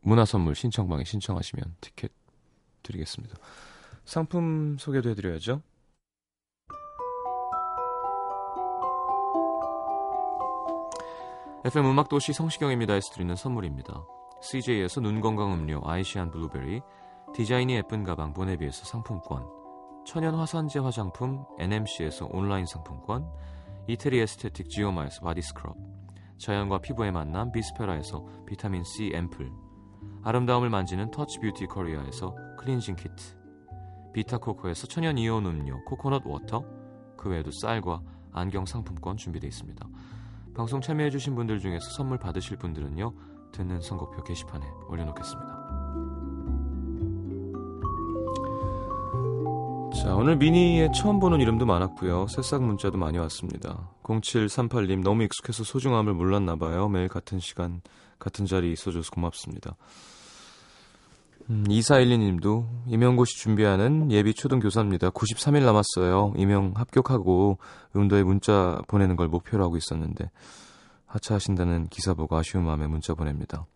문화 0.00 0.24
선물 0.24 0.54
신청방에 0.54 1.04
신청하시면 1.04 1.76
티켓 1.80 2.12
드리겠습니다. 2.82 3.36
상품 4.04 4.76
소개도 4.78 5.10
해드려야죠. 5.10 5.62
FM 11.64 11.86
음악도시 11.86 12.32
성시경입니다에서 12.32 13.12
드리는 13.12 13.34
선물입니다. 13.34 14.04
CJ에서 14.40 15.00
눈 15.00 15.20
건강 15.20 15.52
음료 15.52 15.80
아이시안 15.84 16.30
블루베리, 16.30 16.80
디자인이 17.34 17.74
예쁜 17.74 18.04
가방 18.04 18.32
보네비에서 18.32 18.84
상품권, 18.84 19.46
천연 20.06 20.34
화산재 20.34 20.78
화장품 20.78 21.44
NMC에서 21.58 22.28
온라인 22.30 22.64
상품권, 22.66 23.28
이태리 23.88 24.20
에스테틱 24.20 24.70
지오마에서 24.70 25.20
바디 25.22 25.42
스크럽, 25.42 25.76
자연과 26.38 26.78
피부의 26.78 27.12
만남 27.12 27.52
비스페라에서 27.52 28.24
비타민 28.46 28.84
C 28.84 29.12
앰플, 29.14 29.50
아름다움을 30.22 30.70
만지는 30.70 31.10
터치 31.10 31.40
뷰티 31.40 31.66
코리아에서 31.66 32.34
클렌징 32.58 32.96
키트, 32.96 33.36
비타코코에서 34.12 34.86
천연 34.86 35.18
이온 35.18 35.44
음료 35.46 35.84
코코넛 35.84 36.24
워터, 36.24 36.64
그 37.16 37.28
외에도 37.28 37.50
쌀과 37.50 38.02
안경 38.32 38.64
상품권 38.64 39.16
준비되어 39.16 39.48
있습니다. 39.48 39.88
방송 40.54 40.80
참여해주신 40.80 41.34
분들 41.34 41.58
중에서 41.58 41.90
선물 41.90 42.18
받으실 42.18 42.56
분들은요, 42.56 43.12
듣는 43.52 43.80
선곡표 43.80 44.24
게시판에 44.24 44.66
올려놓겠습니다. 44.88 45.55
자, 50.06 50.14
오늘 50.14 50.36
미니에 50.36 50.92
처음 50.94 51.18
보는 51.18 51.40
이름도 51.40 51.66
많았고요. 51.66 52.28
새싹 52.28 52.62
문자도 52.62 52.96
많이 52.96 53.18
왔습니다. 53.18 53.90
0738님 54.04 55.02
너무 55.02 55.24
익숙해서 55.24 55.64
소중함을 55.64 56.14
몰랐나 56.14 56.54
봐요. 56.54 56.88
매일 56.88 57.08
같은 57.08 57.40
시간, 57.40 57.80
같은 58.20 58.46
자리 58.46 58.70
있어줘서 58.70 59.10
고맙습니다. 59.10 59.74
음, 61.50 61.64
2412님도 61.68 62.68
임용고시 62.86 63.36
준비하는 63.38 64.12
예비 64.12 64.32
초등교사입니다. 64.32 65.10
93일 65.10 65.64
남았어요. 65.64 66.34
임용 66.36 66.74
합격하고 66.76 67.58
음도에 67.96 68.22
문자 68.22 68.80
보내는 68.86 69.16
걸 69.16 69.26
목표로 69.26 69.64
하고 69.64 69.76
있었는데 69.76 70.30
하차하신다는 71.06 71.88
기사 71.88 72.14
보고 72.14 72.36
아쉬운 72.36 72.64
마음에 72.64 72.86
문자 72.86 73.14
보냅니다. 73.14 73.66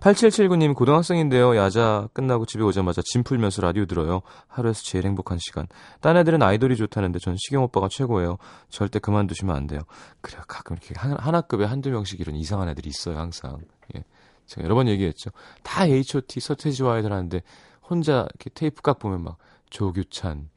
8779님 0.00 0.74
고등학생인데요. 0.74 1.56
야자 1.56 2.08
끝나고 2.12 2.46
집에 2.46 2.62
오자마자 2.62 3.02
짐 3.04 3.22
풀면서 3.22 3.62
라디오 3.62 3.86
들어요. 3.86 4.22
하루에서 4.46 4.82
제일 4.82 5.06
행복한 5.06 5.38
시간. 5.38 5.66
딴 6.00 6.16
애들은 6.16 6.42
아이돌이 6.42 6.76
좋다는데 6.76 7.18
전 7.18 7.36
시경 7.38 7.62
오빠가 7.62 7.88
최고예요. 7.88 8.38
절대 8.68 8.98
그만두시면 8.98 9.56
안 9.56 9.66
돼요. 9.66 9.80
그래 10.20 10.38
가끔 10.46 10.76
이렇게 10.76 10.94
하나 10.98 11.40
급에 11.40 11.64
한두 11.64 11.90
명씩 11.90 12.20
이런 12.20 12.36
이상한 12.36 12.68
애들이 12.68 12.88
있어요. 12.88 13.18
항상. 13.18 13.58
예. 13.96 14.04
제가 14.46 14.64
여러 14.64 14.74
번 14.74 14.86
얘기했죠. 14.88 15.30
다 15.62 15.86
H.O.T. 15.86 16.40
서태지와 16.40 16.94
아이들 16.94 17.12
하는데 17.12 17.42
혼자 17.82 18.26
이렇게 18.30 18.50
테이프 18.50 18.82
각 18.82 18.98
보면 18.98 19.22
막 19.22 19.38
조규찬, 19.70 20.48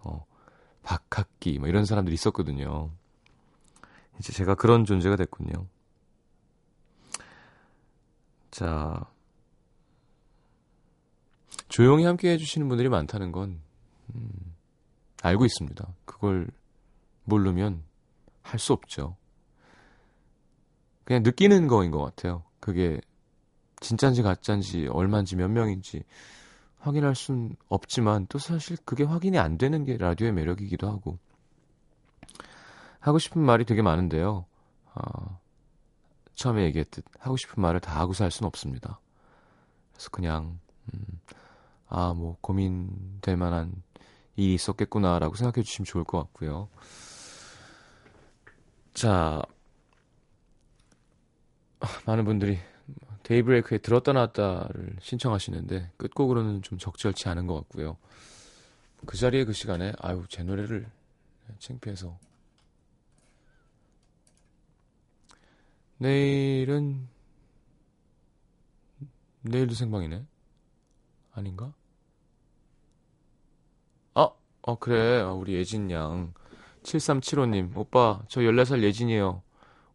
어, 0.00 0.24
박학기 0.82 1.58
뭐 1.58 1.68
이런 1.68 1.84
사람들이 1.84 2.14
있었거든요. 2.14 2.90
이제 4.18 4.32
제가 4.32 4.54
그런 4.56 4.84
존재가 4.84 5.16
됐군요. 5.16 5.66
자, 8.58 9.06
조용히 11.68 12.02
함께 12.02 12.32
해주시는 12.32 12.68
분들이 12.68 12.88
많다는 12.88 13.30
건, 13.30 13.60
음, 14.12 14.30
알고 15.22 15.44
있습니다. 15.44 15.86
그걸 16.04 16.48
모르면 17.22 17.84
할 18.42 18.58
수 18.58 18.72
없죠. 18.72 19.16
그냥 21.04 21.22
느끼는 21.22 21.68
거인 21.68 21.92
것 21.92 22.02
같아요. 22.02 22.42
그게 22.58 23.00
진짠지 23.78 24.22
가짠지 24.22 24.88
얼마인지 24.88 25.36
몇 25.36 25.46
명인지 25.48 26.02
확인할 26.80 27.14
순 27.14 27.54
없지만 27.68 28.26
또 28.28 28.40
사실 28.40 28.76
그게 28.84 29.04
확인이 29.04 29.38
안 29.38 29.56
되는 29.56 29.84
게 29.84 29.96
라디오의 29.96 30.32
매력이기도 30.32 30.88
하고 30.88 31.16
하고 32.98 33.20
싶은 33.20 33.40
말이 33.40 33.64
되게 33.64 33.82
많은데요. 33.82 34.46
어, 34.96 35.40
처음에 36.38 36.64
얘기했듯 36.66 37.04
하고 37.18 37.36
싶은 37.36 37.60
말을 37.60 37.80
다 37.80 37.98
하고 38.00 38.12
살 38.12 38.30
수는 38.30 38.46
없습니다. 38.46 39.00
그래서 39.92 40.08
그냥 40.10 40.60
음, 40.94 41.20
아 41.88 42.14
뭐 42.14 42.36
고민될 42.40 43.36
만한 43.36 43.82
일이 44.36 44.54
있었겠구나라고 44.54 45.34
생각해 45.34 45.64
주시면 45.64 45.84
좋을 45.84 46.04
것 46.04 46.18
같고요. 46.18 46.68
자, 48.94 49.42
아, 51.80 51.86
많은 52.06 52.24
분들이 52.24 52.58
데이브레이크에 53.24 53.78
들었다 53.78 54.12
놨다를 54.12 54.96
신청하시는데 55.00 55.90
끝곡으로는 55.96 56.62
좀 56.62 56.78
적절치 56.78 57.28
않은 57.28 57.46
것 57.48 57.54
같고요. 57.54 57.96
그 59.06 59.16
자리에 59.16 59.44
그 59.44 59.52
시간에 59.52 59.92
아유 59.98 60.24
제 60.28 60.44
노래를 60.44 60.86
창피해서 61.58 62.16
내일은 65.98 67.08
내일도 69.42 69.74
생방이네 69.74 70.24
아닌가? 71.32 71.72
아, 74.14 74.30
어 74.62 74.78
그래 74.78 75.20
아, 75.20 75.32
우리 75.32 75.54
예진 75.54 75.90
양 75.90 76.32
7375님 76.82 77.76
오빠 77.76 78.22
저 78.28 78.40
14살 78.40 78.82
예진이에요 78.82 79.42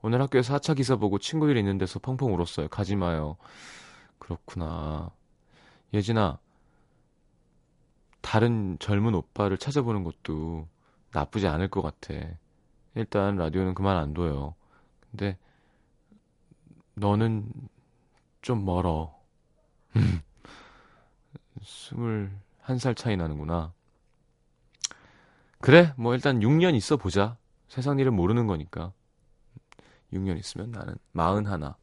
오늘 0.05 0.21
학교에서 0.21 0.53
하차 0.53 0.73
기사 0.73 0.97
보고 0.97 1.17
친구들이 1.17 1.59
있는 1.59 1.77
데서 1.77 1.97
펑펑 1.97 2.33
울었어요. 2.35 2.67
가지 2.67 2.97
마요. 2.97 3.37
그렇구나. 4.19 5.11
예진아, 5.93 6.39
다른 8.19 8.77
젊은 8.79 9.15
오빠를 9.15 9.57
찾아보는 9.57 10.03
것도 10.03 10.67
나쁘지 11.13 11.47
않을 11.47 11.69
것 11.69 11.81
같아. 11.81 12.13
일단 12.95 13.37
라디오는 13.37 13.73
그만 13.75 13.95
안 13.95 14.13
둬요. 14.13 14.55
근데 15.09 15.37
너는 16.95 17.51
좀 18.41 18.65
멀어. 18.65 19.15
21살 21.60 22.95
차이 22.95 23.17
나는구나. 23.17 23.73
그래, 25.60 25.93
뭐 25.97 26.13
일단 26.13 26.39
6년 26.39 26.75
있어 26.75 26.97
보자. 26.97 27.38
세상 27.67 27.99
일은 27.99 28.13
모르는 28.13 28.47
거니까. 28.47 28.93
6년 30.12 30.38
있으면 30.38 30.71
나는 30.71 30.95
41. 31.13 31.73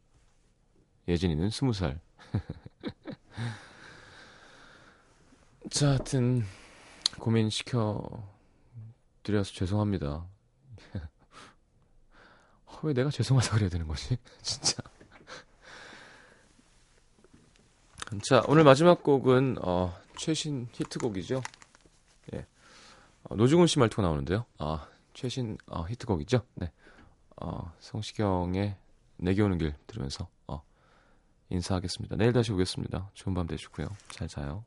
예진이는 1.09 1.49
20살. 1.49 1.99
자, 5.71 5.89
하여튼 5.89 6.45
고민 7.19 7.51
시켜 7.51 8.01
드려서 9.23 9.53
죄송합니다. 9.53 10.27
어, 12.67 12.77
왜 12.83 12.93
내가 12.93 13.11
죄송하다 13.11 13.55
그래야 13.55 13.69
되는 13.69 13.89
거지? 13.89 14.17
진짜. 14.43 14.83
자, 18.19 18.43
오늘 18.49 18.65
마지막 18.65 19.05
곡은 19.05 19.59
어, 19.63 19.97
최신 20.17 20.67
히트곡이죠. 20.73 21.43
예. 22.35 22.45
어, 23.23 23.37
노중훈 23.37 23.69
씨 23.69 23.79
말투가 23.79 24.03
나오는데요. 24.03 24.47
아, 24.59 24.89
최신 25.15 25.57
어, 25.67 25.85
히트곡이죠. 25.85 26.43
네. 26.55 26.73
어, 27.41 27.73
성시경의 27.79 28.77
내게 29.19 29.43
오는 29.43 29.59
길 29.59 29.75
들으면서 29.87 30.29
어, 30.49 30.61
인사하겠습니다. 31.51 32.17
내일 32.17 32.33
다시 32.33 32.53
오겠습니다. 32.53 33.11
좋은 33.15 33.33
밤 33.33 33.47
되시고요. 33.47 33.89
잘 34.09 34.27
자요. 34.27 34.65